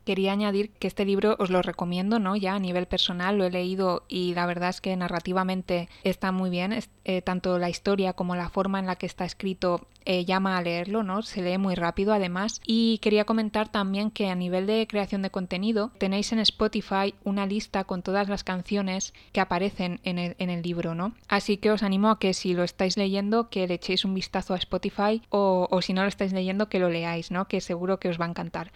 Quería 0.06 0.32
añadir 0.32 0.70
que 0.72 0.88
este 0.88 1.03
libro 1.03 1.36
os 1.39 1.49
lo 1.49 1.62
recomiendo, 1.62 2.20
¿no? 2.20 2.36
Ya 2.36 2.56
a 2.56 2.60
nivel 2.60 2.86
personal 2.86 3.38
lo 3.38 3.45
he 3.45 3.51
leído 3.51 4.03
y 4.08 4.36
la 4.36 4.45
verdad 4.45 4.70
es 4.70 4.80
que 4.80 4.95
narrativamente 4.95 5.89
está 6.03 6.32
muy 6.32 6.49
bien. 6.49 6.74
Eh, 7.03 7.22
tanto 7.22 7.60
la 7.60 7.70
historia 7.70 8.14
como 8.14 8.36
la 8.36 8.49
forma 8.49 8.80
en 8.80 8.86
la 8.86 8.95
que 8.95 9.06
está 9.06 9.26
escrito 9.26 9.88
eh, 10.06 10.24
llama 10.24 10.58
a 10.58 10.62
leerlo, 10.62 11.01
¿no? 11.01 11.24
Se 11.24 11.41
lee 11.41 11.58
muy 11.58 11.74
rápido 11.74 12.14
además. 12.14 12.62
Y 12.66 12.99
quería 12.99 13.26
comentar 13.26 13.70
también 13.70 14.12
que 14.12 14.30
a 14.30 14.36
nivel 14.36 14.68
de 14.68 14.86
creación 14.88 15.24
de 15.24 15.32
contenido 15.32 15.91
tenéis 15.97 16.32
en 16.32 16.39
Spotify 16.39 17.16
una 17.24 17.47
lista 17.47 17.84
con 17.84 18.03
todas 18.03 18.30
las 18.30 18.43
canciones 18.43 19.14
que 19.32 19.41
aparecen 19.41 19.99
en 20.03 20.20
el, 20.20 20.62
libro, 20.62 20.95
¿no? 20.95 21.14
Así 21.28 21.58
que 21.58 21.72
os 21.72 21.84
animo 21.84 22.10
a 22.10 22.20
que 22.20 22.34
si 22.34 22.53
lo 22.53 22.64
estáis 22.64 22.97
leyendo 22.97 23.49
que 23.49 23.68
le 23.68 23.76
echéis 23.76 24.06
un 24.06 24.14
vistazo 24.14 24.53
a 24.53 24.58
Spotify 24.58 25.22
o, 25.30 25.68
o 25.70 25.82
si 25.82 25.93
no 25.93 26.03
lo 26.03 26.08
estáis 26.08 26.34
leyendo 26.34 26.70
que 26.70 26.80
lo 26.80 26.89
leáis, 26.89 27.32
¿no? 27.32 27.47
Que 27.47 27.60
seguro 27.60 27.99
que 27.99 28.10
os 28.10 28.20
va 28.20 28.26
a 28.26 28.30
encantar. 28.30 28.72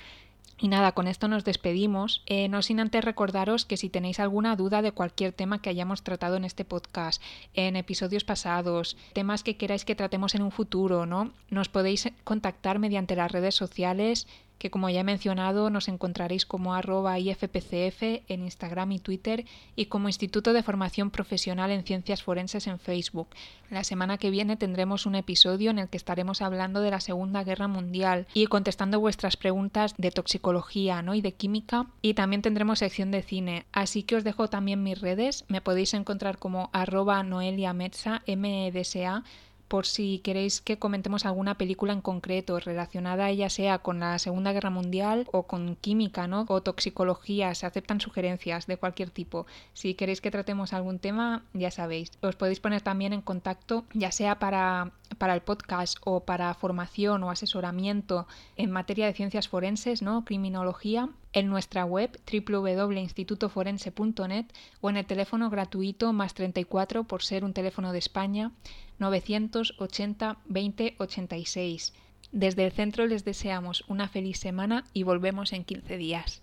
Y 0.62 0.68
nada, 0.68 0.91
con 0.91 1.07
esto 1.07 1.30
nos 1.30 1.45
despedimos, 1.45 2.22
eh, 2.26 2.49
no 2.49 2.62
sin 2.62 2.82
antes 2.82 3.03
recordaros 3.03 3.66
que 3.66 3.78
si 3.78 3.89
tenéis 3.89 4.20
alguna 4.20 4.57
duda 4.57 4.82
de 4.82 4.91
cualquier 4.91 5.32
tema 5.32 5.62
que 5.62 5.70
hayamos 5.70 6.03
tratado 6.03 6.36
en 6.36 6.43
este 6.43 6.66
podcast, 6.66 7.22
en 7.53 7.78
episodios 7.78 8.26
pasados, 8.26 8.97
temas 9.14 9.41
que 9.41 9.55
queráis 9.55 9.86
que 9.86 9.95
tratemos 9.95 10.36
en 10.36 10.41
un 10.41 10.51
futuro, 10.51 11.05
¿no? 11.05 11.32
Nos 11.49 11.70
podéis 11.70 12.10
contactar 12.26 12.78
mediante 12.78 13.16
las 13.16 13.32
redes 13.32 13.55
sociales 13.55 14.28
que 14.60 14.70
como 14.70 14.89
ya 14.89 14.99
he 14.99 15.03
mencionado 15.03 15.70
nos 15.70 15.88
encontraréis 15.88 16.45
como 16.45 16.76
arroba 16.76 17.18
IFPCF 17.18 18.03
en 18.28 18.43
Instagram 18.43 18.91
y 18.91 18.99
Twitter 18.99 19.45
y 19.76 19.86
como 19.86 20.10
Instituto 20.10 20.53
de 20.53 20.62
Formación 20.62 21.10
Profesional 21.10 21.72
en 21.72 21.84
Ciencias 21.84 22.22
Forenses 22.22 22.68
en 22.68 22.78
Facebook. 22.78 23.30
La 23.72 23.84
semana 23.84 24.18
que 24.18 24.30
viene 24.30 24.57
tendremos 24.57 25.05
un 25.05 25.16
episodio 25.16 25.72
en 25.72 25.80
el 25.80 25.89
que 25.89 25.97
estaremos 25.97 26.41
hablando 26.41 26.82
de 26.82 26.91
la 26.91 26.99
Segunda 26.99 27.43
Guerra 27.43 27.68
Mundial 27.68 28.28
y 28.34 28.45
contestando 28.47 28.99
vuestras 28.99 29.38
preguntas 29.38 29.95
de 29.97 30.12
toxicología 30.12 31.01
¿no? 31.01 31.16
y 31.16 31.22
de 31.22 31.34
química 31.34 31.88
y 32.01 32.14
también 32.14 32.41
tendremos 32.41 32.80
sección 32.80 33.12
de 33.12 33.22
cine. 33.22 33.66
Así 33.72 34.03
que 34.03 34.18
os 34.18 34.24
dejo 34.24 34.49
también 34.49 34.84
mis 34.84 34.99
redes, 34.99 35.45
me 35.47 35.62
podéis 35.62 35.93
encontrar 35.93 36.38
como 36.38 36.70
arroba 36.74 37.24
Noelia 37.24 37.74
Metza, 37.74 38.22
MEDSA 38.28 39.24
por 39.70 39.86
si 39.86 40.20
queréis 40.20 40.59
que 40.61 40.80
comentemos 40.80 41.26
alguna 41.26 41.55
película 41.55 41.93
en 41.93 42.01
concreto 42.01 42.59
relacionada 42.59 43.32
ya 43.32 43.49
sea 43.49 43.80
con 43.80 43.99
la 43.99 44.20
Segunda 44.20 44.51
Guerra 44.51 44.72
Mundial 44.72 45.28
o 45.32 45.43
con 45.43 45.76
química, 45.76 46.28
¿no? 46.28 46.45
O 46.49 46.61
toxicología, 46.61 47.55
se 47.55 47.67
aceptan 47.67 48.01
sugerencias 48.01 48.67
de 48.67 48.78
cualquier 48.78 49.11
tipo. 49.11 49.45
Si 49.74 49.93
queréis 49.93 50.22
que 50.22 50.32
tratemos 50.32 50.74
algún 50.74 50.97
tema, 50.97 51.43
ya 51.53 51.70
sabéis. 51.70 52.11
Os 52.22 52.36
podéis 52.36 52.59
poner 52.59 52.82
también 52.82 53.13
en 53.13 53.22
contacto, 53.22 53.86
ya 53.93 54.11
sea 54.11 54.39
para, 54.39 54.91
para 55.20 55.36
el 55.36 55.41
podcast 55.41 55.99
o 56.03 56.22
para 56.22 56.51
formación 56.55 57.24
o 57.24 57.30
asesoramiento 57.30 58.26
en 58.57 58.72
materia 58.72 59.05
de 59.05 59.13
ciencias 59.13 59.47
forenses, 59.47 60.01
¿no? 60.01 60.26
Criminología, 60.26 61.09
en 61.32 61.47
nuestra 61.47 61.86
web 61.86 62.20
www.institutoforense.net 62.32 64.47
o 64.82 64.89
en 64.89 64.97
el 64.97 65.05
teléfono 65.05 65.51
gratuito 65.51 66.11
más 66.11 66.34
34 66.34 67.03
por 67.03 67.22
ser 67.22 67.43
un 67.43 67.53
teléfono 67.53 67.93
de 67.93 67.99
España 67.99 68.51
980 69.00 70.38
20 70.45 70.95
86. 70.97 71.93
Desde 72.32 72.66
el 72.66 72.72
centro 72.72 73.08
les 73.08 73.26
deseamos 73.26 73.84
una 73.88 74.08
feliz 74.08 74.38
semana 74.39 74.84
y 74.93 75.04
volvemos 75.04 75.52
en 75.54 75.64
15 75.64 75.97
días. 75.97 76.41